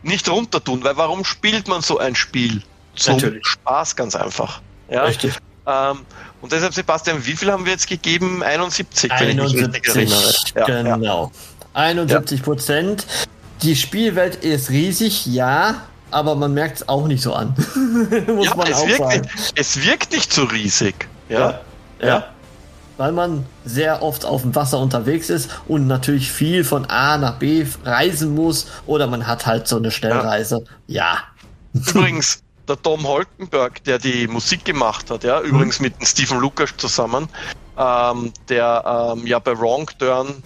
nicht 0.02 0.28
runtertun, 0.28 0.84
weil 0.84 0.96
warum 0.96 1.24
spielt 1.24 1.66
man 1.68 1.82
so 1.82 1.98
ein 1.98 2.14
Spiel? 2.14 2.62
Zum 2.94 3.14
Natürlich. 3.16 3.46
Spaß 3.46 3.96
ganz 3.96 4.14
einfach. 4.14 4.60
Ja, 4.88 5.02
Richtig. 5.02 5.34
ähm, 5.66 6.00
und 6.40 6.52
deshalb, 6.52 6.72
Sebastian, 6.74 7.26
wie 7.26 7.34
viel 7.34 7.50
haben 7.50 7.64
wir 7.64 7.72
jetzt 7.72 7.88
gegeben? 7.88 8.42
71, 8.42 9.10
wenn 9.18 9.30
ich 9.30 9.36
mich 9.36 9.54
richtig 9.54 9.88
71, 9.96 10.54
erinnere. 10.56 10.74
Ja, 10.84 10.88
ja. 10.88 10.94
genau. 10.96 11.32
71 11.74 12.42
Prozent. 12.42 13.06
Die 13.62 13.74
Spielwelt 13.74 14.36
ist 14.36 14.70
riesig, 14.70 15.26
ja, 15.26 15.82
aber 16.10 16.36
man 16.36 16.54
merkt 16.54 16.76
es 16.76 16.88
auch 16.88 17.06
nicht 17.08 17.22
so 17.22 17.34
an. 17.34 17.54
Muss 18.28 18.46
Ja, 18.46 18.54
man 18.54 18.68
es 18.68 18.76
auch 18.78 18.86
wirkt, 18.86 18.98
sagen. 18.98 19.20
nicht, 19.22 19.52
es 19.58 19.84
wirkt 19.84 20.12
nicht 20.12 20.32
so 20.32 20.44
riesig. 20.44 21.08
Ja, 21.28 21.60
Ja. 22.00 22.28
Ja. 22.98 23.04
ja. 23.04 23.06
Weil 23.06 23.12
man 23.12 23.46
sehr 23.64 24.02
oft 24.02 24.24
auf 24.24 24.42
dem 24.42 24.54
Wasser 24.54 24.78
unterwegs 24.78 25.30
ist 25.30 25.50
und 25.68 25.86
natürlich 25.86 26.30
viel 26.32 26.64
von 26.64 26.86
A 26.86 27.18
nach 27.18 27.34
B 27.38 27.66
reisen 27.84 28.34
muss 28.34 28.66
oder 28.86 29.06
man 29.06 29.26
hat 29.26 29.46
halt 29.46 29.68
so 29.68 29.76
eine 29.76 29.90
Schnellreise. 29.90 30.64
Ja. 30.86 31.18
Übrigens, 31.72 32.42
der 32.68 32.80
Tom 32.80 33.06
Holkenberg, 33.06 33.84
der 33.84 33.98
die 33.98 34.26
Musik 34.26 34.64
gemacht 34.64 35.10
hat, 35.10 35.24
ja, 35.24 35.40
übrigens 35.40 35.78
mit 35.78 35.94
Stephen 36.02 36.38
Lucas 36.40 36.70
zusammen, 36.76 37.28
ähm, 37.78 38.32
der 38.48 39.12
ähm, 39.14 39.26
ja 39.26 39.38
bei 39.38 39.56
Wrong 39.58 39.86
Turn 39.98 40.42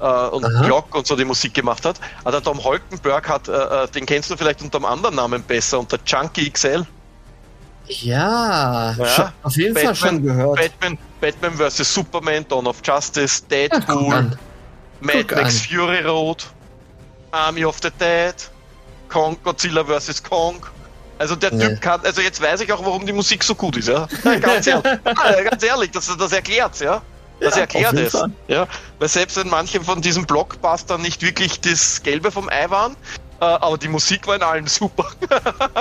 äh, 0.00 0.04
und 0.04 0.44
Aha. 0.44 0.62
Glock 0.66 0.94
und 0.94 1.06
so 1.06 1.16
die 1.16 1.24
Musik 1.24 1.54
gemacht 1.54 1.84
hat. 1.84 1.98
Aber 2.22 2.32
der 2.32 2.42
Tom 2.42 2.62
Holkenberg 2.62 3.28
hat, 3.28 3.48
äh, 3.48 3.52
äh, 3.52 3.88
den 3.88 4.06
kennst 4.06 4.30
du 4.30 4.36
vielleicht 4.36 4.62
unter 4.62 4.76
einem 4.78 4.84
anderen 4.84 5.16
Namen 5.16 5.42
besser, 5.42 5.78
unter 5.80 5.98
Junkie 6.06 6.50
XL. 6.50 6.86
Ja, 7.86 8.92
Ja. 8.92 9.32
auf 9.42 9.56
jeden 9.56 9.74
Fall 9.76 9.94
schon 9.94 10.22
gehört. 10.22 10.56
Batman, 10.58 10.98
Batman 11.20 11.52
vs. 11.54 11.92
Superman, 11.92 12.44
Dawn 12.48 12.66
of 12.66 12.80
Justice, 12.84 13.42
Deadpool, 13.50 14.12
an. 14.14 14.38
Mad 15.00 15.26
Max. 15.34 15.60
Fury 15.66 16.00
Road, 16.02 16.44
Army 17.30 17.64
of 17.64 17.78
the 17.82 17.90
Dead, 17.98 18.34
Kong, 19.08 19.36
Godzilla 19.44 19.84
vs. 19.84 20.22
Kong. 20.22 20.64
Also 21.18 21.34
der 21.34 21.52
Nee. 21.52 21.66
Typ 21.68 21.80
kann, 21.80 22.00
also 22.04 22.20
jetzt 22.20 22.40
weiß 22.40 22.60
ich 22.60 22.72
auch, 22.72 22.84
warum 22.84 23.04
die 23.04 23.12
Musik 23.12 23.42
so 23.42 23.54
gut 23.54 23.76
ist, 23.76 23.88
ja. 23.88 24.06
Ganz 24.40 24.66
ehrlich, 24.66 24.84
ja, 25.04 25.42
ganz 25.42 25.62
ehrlich 25.64 25.90
das, 25.90 26.16
das 26.16 26.32
erklärt's, 26.32 26.78
ja. 26.80 27.02
Das 27.40 27.54
Ja, 27.54 27.62
erklärt 27.62 27.94
es. 27.94 28.12
Fall. 28.12 28.30
Ja. 28.48 28.66
Weil 28.98 29.08
selbst 29.08 29.36
wenn 29.36 29.48
manche 29.48 29.80
von 29.80 30.00
diesen 30.00 30.26
Blockbustern 30.26 31.00
nicht 31.02 31.22
wirklich 31.22 31.60
das 31.60 32.02
Gelbe 32.02 32.30
vom 32.30 32.48
Ei 32.48 32.68
waren, 32.70 32.96
aber 33.44 33.78
die 33.78 33.88
Musik 33.88 34.26
war 34.26 34.36
in 34.36 34.42
allen 34.42 34.66
super. 34.68 35.06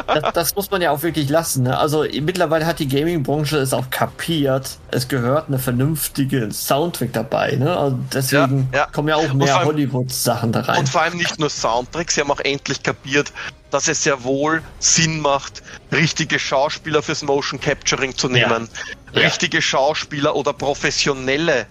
Das, 0.08 0.34
das 0.34 0.56
muss 0.56 0.70
man 0.70 0.82
ja 0.82 0.92
auch 0.92 1.02
wirklich 1.02 1.28
lassen. 1.30 1.64
Ne? 1.64 1.78
Also 1.78 2.06
mittlerweile 2.22 2.66
hat 2.66 2.80
die 2.80 2.88
Gaming-Branche 2.88 3.58
es 3.58 3.74
auch 3.74 3.90
kapiert. 3.90 4.78
Es 4.92 5.08
gehört 5.08 5.48
eine 5.48 5.58
vernünftige 5.60 6.52
Soundtrack 6.52 7.14
dabei. 7.14 7.54
Ne? 7.56 7.76
Also 7.76 7.98
deswegen 8.14 8.70
Ja, 8.72 8.80
ja. 8.80 8.86
kommen 8.88 9.08
ja 9.08 9.16
auch 9.16 9.34
mehr 9.34 9.56
allem- 9.58 9.68
Hollywood-Sachen 9.68 10.52
da 10.52 10.62
rein. 10.62 10.80
Und 10.80 10.90
vor 10.90 11.02
allem 11.02 11.18
nicht 11.18 11.40
nur 11.40 11.50
Soundtracks, 11.50 12.16
sie 12.16 12.22
haben 12.22 12.32
auch 12.32 12.40
endlich 12.42 12.84
kapiert, 12.84 13.32
dass 13.72 13.88
es 13.88 14.04
sehr 14.04 14.24
wohl 14.24 14.62
Sinn 14.80 15.20
macht, 15.20 15.62
richtige 15.92 16.40
Schauspieler 16.40 17.02
fürs 17.02 17.24
Motion 17.24 17.60
Capturing 17.60 18.16
zu 18.16 18.30
nehmen. 18.30 18.70
Ja. 19.14 19.22
Richtige 19.22 19.62
Schauspieler 19.62 20.36
oder 20.36 20.54
professionelle 20.54 21.66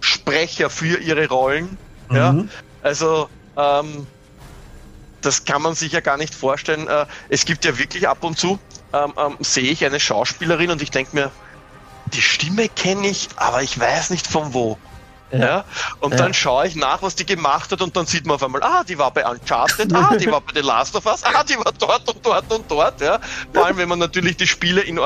Sprecher 0.00 0.70
für 0.70 0.98
ihre 0.98 1.28
Rollen. 1.28 1.76
Ja, 2.12 2.32
Mhm. 2.32 2.48
also 2.82 3.28
ähm, 3.56 4.06
das 5.20 5.44
kann 5.44 5.62
man 5.62 5.74
sich 5.74 5.92
ja 5.92 6.00
gar 6.00 6.16
nicht 6.16 6.34
vorstellen. 6.34 6.88
Äh, 6.88 7.06
es 7.28 7.44
gibt 7.44 7.64
ja 7.64 7.78
wirklich 7.78 8.08
ab 8.08 8.22
und 8.24 8.38
zu, 8.38 8.58
ähm, 8.92 9.12
ähm, 9.16 9.36
sehe 9.40 9.70
ich 9.70 9.84
eine 9.84 10.00
Schauspielerin 10.00 10.70
und 10.70 10.82
ich 10.82 10.90
denke 10.90 11.14
mir, 11.14 11.32
die 12.06 12.22
Stimme 12.22 12.68
kenne 12.68 13.08
ich, 13.08 13.28
aber 13.36 13.62
ich 13.62 13.78
weiß 13.78 14.10
nicht 14.10 14.26
von 14.26 14.52
wo. 14.54 14.78
Ja. 15.32 15.64
Und 16.00 16.12
Ja. 16.12 16.18
dann 16.18 16.34
schaue 16.34 16.66
ich 16.66 16.74
nach, 16.74 17.02
was 17.02 17.14
die 17.14 17.24
gemacht 17.24 17.70
hat 17.70 17.80
und 17.82 17.96
dann 17.96 18.06
sieht 18.06 18.26
man 18.26 18.34
auf 18.34 18.42
einmal, 18.42 18.62
ah, 18.64 18.82
die 18.82 18.98
war 18.98 19.12
bei 19.12 19.24
Uncharted, 19.24 19.94
ah, 19.94 20.16
die 20.16 20.30
war 20.30 20.40
bei 20.40 20.52
The 20.54 20.60
Last 20.60 20.96
of 20.96 21.06
Us, 21.06 21.22
ah, 21.22 21.44
die 21.44 21.56
war 21.56 21.72
dort 21.78 22.08
und 22.08 22.26
dort 22.26 22.52
und 22.52 22.68
dort, 22.68 23.00
ja. 23.00 23.20
Vor 23.52 23.64
allem, 23.66 23.76
wenn 23.76 23.88
man 23.88 24.00
natürlich 24.00 24.36
die 24.36 24.48
Spiele 24.48 24.80
in 24.80 24.98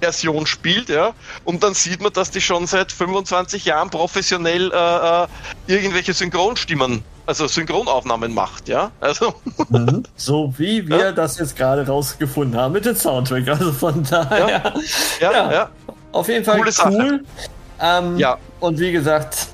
Originalversion 0.00 0.46
spielt, 0.46 0.88
ja. 0.88 1.12
Und 1.44 1.62
dann 1.62 1.74
sieht 1.74 2.00
man, 2.00 2.12
dass 2.12 2.30
die 2.30 2.40
schon 2.40 2.66
seit 2.66 2.92
25 2.92 3.64
Jahren 3.64 3.90
professionell 3.90 4.70
äh, 4.72 5.22
äh, 5.24 5.26
irgendwelche 5.66 6.12
Synchronstimmen, 6.12 7.02
also 7.26 7.46
Synchronaufnahmen 7.46 8.32
macht, 8.34 8.68
ja. 8.68 8.90
Also, 9.00 9.34
Mhm. 9.68 10.04
So 10.16 10.52
wie 10.58 10.86
wir 10.88 10.98
Ja. 10.98 11.12
das 11.12 11.38
jetzt 11.38 11.56
gerade 11.56 11.86
rausgefunden 11.86 12.58
haben 12.58 12.72
mit 12.72 12.84
dem 12.84 12.96
Soundtrack. 12.96 13.48
Also 13.48 13.72
von 13.72 14.02
daher. 14.04 14.48
Ja. 15.20 15.32
ja, 15.32 15.52
Ja. 15.52 15.68
Auf 16.12 16.28
jeden 16.28 16.44
Fall 16.44 16.58
Coole 16.58 16.72
cool. 16.86 17.24
Ähm, 17.80 18.16
Ja. 18.18 18.38
Und 18.60 18.78
wie 18.78 18.92
gesagt, 18.92 19.45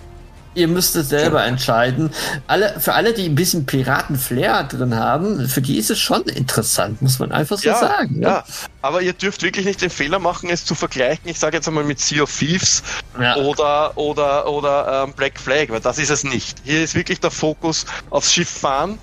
ihr 0.55 0.69
müsst 0.69 0.97
es 0.97 1.09
selber 1.09 1.45
entscheiden. 1.45 2.11
Alle, 2.47 2.79
für 2.81 2.95
alle, 2.95 3.13
die 3.13 3.27
ein 3.27 3.35
bisschen 3.35 3.67
Piraten-Flair 3.67 4.65
drin 4.65 4.95
haben, 4.95 5.49
für 5.49 5.63
die 5.63 5.79
ist 5.79 5.91
es 5.91 5.99
schon 5.99 6.23
interessant, 6.23 7.03
muss 7.03 7.19
man 7.19 7.33
einfach 7.33 7.59
so 7.59 7.69
ja, 7.69 7.79
sagen. 7.79 8.21
ne? 8.21 8.27
ja, 8.27 8.45
aber 8.83 9.03
ihr 9.03 9.13
dürft 9.13 9.43
wirklich 9.43 9.67
nicht 9.67 9.81
den 9.81 9.91
Fehler 9.91 10.19
machen, 10.19 10.51
es 10.51 10.65
zu 10.65 10.75
vergleichen. 10.75 11.29
Ich 11.29 11.39
sage 11.39 11.57
jetzt 11.57 11.69
einmal 11.69 11.85
mit 11.85 12.01
Sea 12.01 12.23
of 12.23 12.37
Thieves 12.37 12.83
Ja. 13.21 13.37
oder 13.37 13.97
oder 13.97 14.49
oder 14.49 15.05
ähm, 15.05 15.13
Black 15.15 15.39
Flag, 15.39 15.69
weil 15.69 15.81
das 15.81 15.99
ist 15.99 16.11
es 16.11 16.25
nicht. 16.25 16.59
Hier 16.65 16.83
ist 16.83 16.95
wirklich 16.95 17.21
der 17.21 17.31
Fokus 17.31 17.87
aufs 18.11 18.33
Schiff 18.33 18.49
fahren 18.49 18.99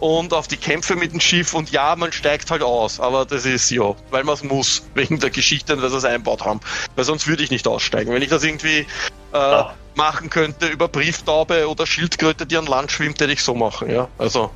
und 0.00 0.32
auf 0.32 0.48
die 0.48 0.56
Kämpfe 0.56 0.94
mit 0.96 1.12
dem 1.12 1.20
Schiff 1.20 1.54
und 1.54 1.70
ja, 1.70 1.94
man 1.96 2.12
steigt 2.12 2.50
halt 2.50 2.62
aus, 2.62 3.00
aber 3.00 3.24
das 3.26 3.44
ist 3.44 3.70
ja, 3.70 3.94
weil 4.10 4.24
man 4.24 4.34
es 4.34 4.42
muss, 4.44 4.82
wegen 4.94 5.18
der 5.18 5.30
Geschichte 5.30 5.80
weil 5.80 5.90
sie 5.90 5.96
es 5.96 6.04
einbaut 6.04 6.44
haben. 6.44 6.60
Weil 6.96 7.04
sonst 7.04 7.26
würde 7.26 7.42
ich 7.42 7.50
nicht 7.50 7.66
aussteigen. 7.66 8.12
Wenn 8.12 8.22
ich 8.22 8.28
das 8.30 8.44
irgendwie 8.44 8.78
äh, 8.78 8.86
Ja. 9.32 9.74
machen 9.94 10.30
könnte 10.30 10.66
über 10.68 10.88
Brieftaube 10.88 11.68
oder 11.68 11.86
Schildkröte, 11.86 12.46
die 12.46 12.56
an 12.56 12.66
Land 12.66 12.92
schwimmt, 12.92 13.20
hätte 13.20 13.32
ich 13.32 13.42
so 13.42 13.54
machen, 13.54 13.90
ja. 13.90 14.08
Also 14.18 14.50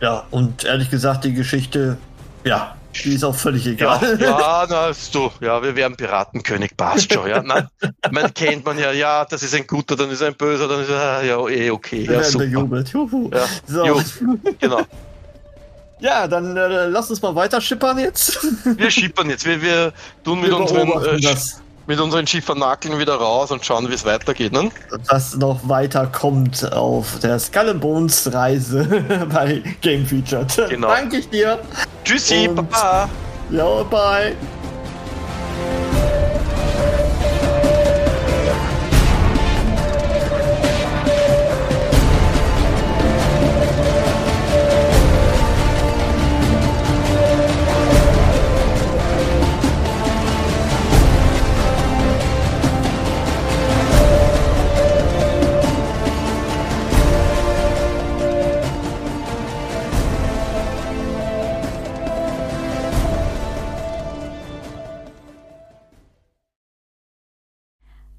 Ja, 0.00 0.26
und 0.30 0.64
ehrlich 0.64 0.90
gesagt, 0.90 1.24
die 1.24 1.32
Geschichte, 1.34 1.98
ja, 2.46 2.76
die 3.04 3.14
ist 3.14 3.24
auch 3.24 3.34
völlig 3.34 3.64
Ja, 3.66 3.72
egal. 3.72 4.18
ja, 4.20 4.66
na, 4.70 4.88
ist 4.88 5.14
du, 5.14 5.30
ja, 5.40 5.62
wir 5.62 5.76
wären 5.76 5.96
Piratenkönig, 5.96 6.76
passt 6.76 7.12
schon, 7.12 7.28
ja. 7.28 7.42
Nein, 7.42 7.68
man 8.10 8.32
kennt 8.32 8.64
man 8.64 8.78
ja, 8.78 8.92
ja, 8.92 9.24
das 9.24 9.42
ist 9.42 9.54
ein 9.54 9.66
guter, 9.66 9.96
dann 9.96 10.10
ist 10.10 10.20
er 10.22 10.28
ein 10.28 10.34
böser, 10.34 10.66
dann 10.68 10.80
ist 10.80 10.88
er, 10.90 11.22
ja, 11.24 11.46
eh, 11.48 11.70
okay, 11.70 12.04
ja, 12.10 12.22
super. 12.22 12.44
bejubelt. 12.46 12.88
Juhu. 12.88 13.30
Ja, 13.32 13.44
So. 13.66 13.84
jo, 13.84 14.02
genau. 14.58 14.80
Ja, 15.98 16.28
dann 16.28 16.56
äh, 16.56 16.86
lass 16.88 17.08
uns 17.10 17.22
mal 17.22 17.34
weiter 17.34 17.60
schippern 17.60 17.98
jetzt. 17.98 18.38
Wir 18.64 18.90
schippern 18.90 19.30
jetzt, 19.30 19.46
wir, 19.46 19.60
wir 19.62 19.92
tun 20.24 20.40
mit 20.40 20.50
Wir 20.50 20.58
unseren, 20.58 20.88
äh, 21.04 21.18
mit 21.86 22.00
unseren 22.00 22.26
Schiffernakeln 22.26 22.98
wieder 22.98 23.14
raus 23.14 23.50
und 23.50 23.64
schauen, 23.64 23.88
wie 23.88 23.94
es 23.94 24.04
weitergeht, 24.04 24.52
ne? 24.52 24.70
was 25.08 25.36
noch 25.36 25.68
weiter 25.68 26.06
kommt 26.06 26.72
auf 26.72 27.18
der 27.20 27.38
Skull 27.38 27.74
Bones 27.74 28.32
Reise 28.32 28.84
bei 29.32 29.62
Game 29.80 30.04
Featured. 30.06 30.68
Genau. 30.68 30.88
Danke 30.88 31.18
ich 31.18 31.28
dir. 31.28 31.58
Tschüssi, 32.04 32.48
Und- 32.48 32.56
Baba! 32.70 33.08
Ja, 33.50 33.82
bye. 33.84 34.34